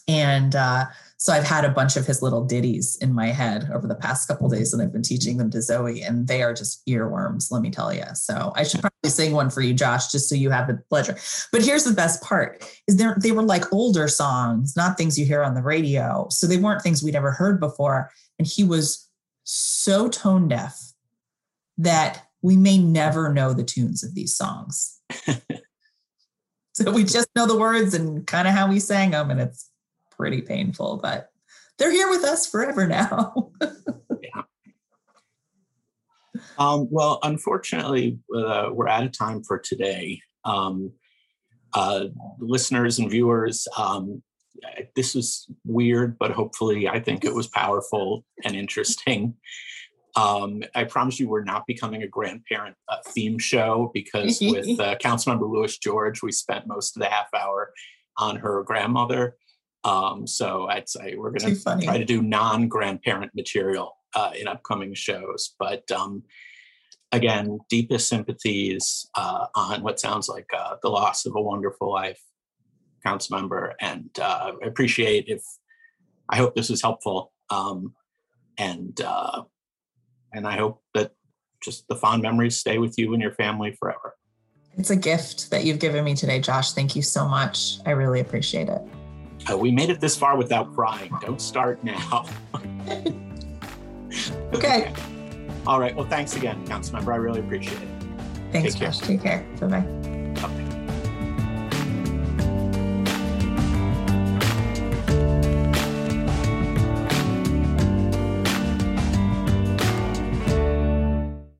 And 0.08 0.54
uh, 0.54 0.86
so 1.22 1.32
I've 1.32 1.44
had 1.44 1.64
a 1.64 1.68
bunch 1.68 1.96
of 1.96 2.04
his 2.04 2.20
little 2.20 2.44
ditties 2.44 2.96
in 2.96 3.14
my 3.14 3.28
head 3.28 3.70
over 3.72 3.86
the 3.86 3.94
past 3.94 4.26
couple 4.26 4.48
days, 4.48 4.72
and 4.72 4.82
I've 4.82 4.92
been 4.92 5.04
teaching 5.04 5.36
them 5.36 5.52
to 5.52 5.62
Zoe, 5.62 6.02
and 6.02 6.26
they 6.26 6.42
are 6.42 6.52
just 6.52 6.84
earworms, 6.86 7.52
let 7.52 7.62
me 7.62 7.70
tell 7.70 7.94
you. 7.94 8.02
So 8.14 8.52
I 8.56 8.64
should 8.64 8.80
probably 8.80 9.08
sing 9.08 9.30
one 9.30 9.48
for 9.48 9.60
you, 9.60 9.72
Josh, 9.72 10.10
just 10.10 10.28
so 10.28 10.34
you 10.34 10.50
have 10.50 10.66
the 10.66 10.82
pleasure. 10.88 11.16
But 11.52 11.62
here's 11.62 11.84
the 11.84 11.94
best 11.94 12.24
part: 12.24 12.68
is 12.88 12.96
there 12.96 13.16
they 13.22 13.30
were 13.30 13.44
like 13.44 13.72
older 13.72 14.08
songs, 14.08 14.74
not 14.76 14.98
things 14.98 15.16
you 15.16 15.24
hear 15.24 15.44
on 15.44 15.54
the 15.54 15.62
radio. 15.62 16.26
So 16.28 16.48
they 16.48 16.56
weren't 16.56 16.82
things 16.82 17.04
we'd 17.04 17.14
ever 17.14 17.30
heard 17.30 17.60
before. 17.60 18.10
And 18.40 18.48
he 18.48 18.64
was 18.64 19.08
so 19.44 20.08
tone 20.08 20.48
deaf 20.48 20.76
that 21.78 22.26
we 22.42 22.56
may 22.56 22.78
never 22.78 23.32
know 23.32 23.52
the 23.52 23.62
tunes 23.62 24.02
of 24.02 24.16
these 24.16 24.34
songs. 24.34 25.00
so 26.72 26.90
we 26.90 27.04
just 27.04 27.28
know 27.36 27.46
the 27.46 27.56
words 27.56 27.94
and 27.94 28.26
kind 28.26 28.48
of 28.48 28.54
how 28.54 28.68
we 28.68 28.80
sang 28.80 29.12
them, 29.12 29.30
and 29.30 29.40
it's 29.40 29.68
pretty 30.22 30.40
painful, 30.40 31.00
but 31.02 31.30
they're 31.78 31.90
here 31.90 32.08
with 32.08 32.22
us 32.22 32.46
forever 32.46 32.86
now. 32.86 33.50
yeah. 33.60 34.42
Um, 36.58 36.86
well, 36.90 37.18
unfortunately, 37.22 38.18
uh, 38.34 38.68
we're 38.72 38.88
out 38.88 39.04
of 39.04 39.12
time 39.16 39.42
for 39.42 39.58
today. 39.58 40.20
Um, 40.44 40.92
uh, 41.74 42.06
listeners 42.38 42.98
and 42.98 43.10
viewers, 43.10 43.66
um, 43.76 44.22
this 44.94 45.14
was 45.14 45.46
weird, 45.64 46.18
but 46.18 46.30
hopefully, 46.30 46.88
I 46.88 47.00
think 47.00 47.24
it 47.24 47.34
was 47.34 47.48
powerful 47.48 48.24
and 48.44 48.54
interesting. 48.54 49.34
Um, 50.14 50.62
I 50.74 50.84
promise 50.84 51.18
you, 51.18 51.28
we're 51.28 51.42
not 51.42 51.66
becoming 51.66 52.02
a 52.02 52.08
grandparent 52.08 52.76
uh, 52.88 52.98
theme 53.08 53.38
show 53.38 53.90
because 53.92 54.40
with 54.42 54.78
uh, 54.78 54.96
Councilmember 54.98 55.50
Lewis 55.50 55.78
George, 55.78 56.22
we 56.22 56.32
spent 56.32 56.66
most 56.66 56.96
of 56.96 57.02
the 57.02 57.08
half 57.08 57.28
hour 57.34 57.72
on 58.18 58.36
her 58.36 58.62
grandmother. 58.62 59.36
Um, 59.84 60.26
so 60.26 60.66
I'd 60.68 60.88
say 60.88 61.14
we're 61.16 61.32
going 61.32 61.56
to 61.56 61.84
try 61.84 61.98
to 61.98 62.04
do 62.04 62.22
non 62.22 62.68
grandparent 62.68 63.34
material 63.34 63.96
uh, 64.14 64.30
in 64.38 64.48
upcoming 64.48 64.94
shows. 64.94 65.54
But 65.58 65.90
um, 65.90 66.22
again, 67.10 67.58
deepest 67.68 68.08
sympathies 68.08 69.08
uh, 69.16 69.46
on 69.54 69.82
what 69.82 70.00
sounds 70.00 70.28
like 70.28 70.46
uh, 70.56 70.76
the 70.82 70.88
loss 70.88 71.26
of 71.26 71.34
a 71.36 71.40
wonderful 71.40 71.90
life, 71.90 72.20
council 73.04 73.36
member, 73.36 73.74
and 73.80 74.10
uh, 74.20 74.52
I 74.62 74.66
appreciate 74.66 75.24
if 75.28 75.42
I 76.28 76.36
hope 76.36 76.54
this 76.54 76.70
was 76.70 76.80
helpful, 76.80 77.32
um, 77.50 77.94
and 78.58 78.98
uh, 79.00 79.42
and 80.32 80.46
I 80.46 80.56
hope 80.56 80.82
that 80.94 81.12
just 81.62 81.86
the 81.88 81.96
fond 81.96 82.22
memories 82.22 82.56
stay 82.56 82.78
with 82.78 82.98
you 82.98 83.12
and 83.12 83.22
your 83.22 83.32
family 83.32 83.76
forever. 83.78 84.14
It's 84.78 84.90
a 84.90 84.96
gift 84.96 85.50
that 85.50 85.64
you've 85.64 85.78
given 85.78 86.04
me 86.04 86.14
today, 86.14 86.40
Josh. 86.40 86.72
Thank 86.72 86.96
you 86.96 87.02
so 87.02 87.28
much. 87.28 87.78
I 87.84 87.90
really 87.90 88.20
appreciate 88.20 88.68
it. 88.68 88.80
Uh, 89.50 89.56
we 89.56 89.70
made 89.70 89.90
it 89.90 90.00
this 90.00 90.16
far 90.16 90.36
without 90.36 90.74
crying. 90.74 91.12
Don't 91.20 91.40
start 91.40 91.82
now. 91.82 92.26
okay. 94.54 94.92
All 95.66 95.80
right. 95.80 95.94
Well, 95.94 96.06
thanks 96.06 96.36
again, 96.36 96.64
Councilmember. 96.66 97.12
I 97.12 97.16
really 97.16 97.40
appreciate 97.40 97.80
it. 97.80 97.88
Thanks, 98.52 98.74
Take 98.74 98.82
Josh. 98.82 98.98
Take 98.98 99.22
care. 99.22 99.46
Bye 99.60 99.66
bye. 99.66 100.08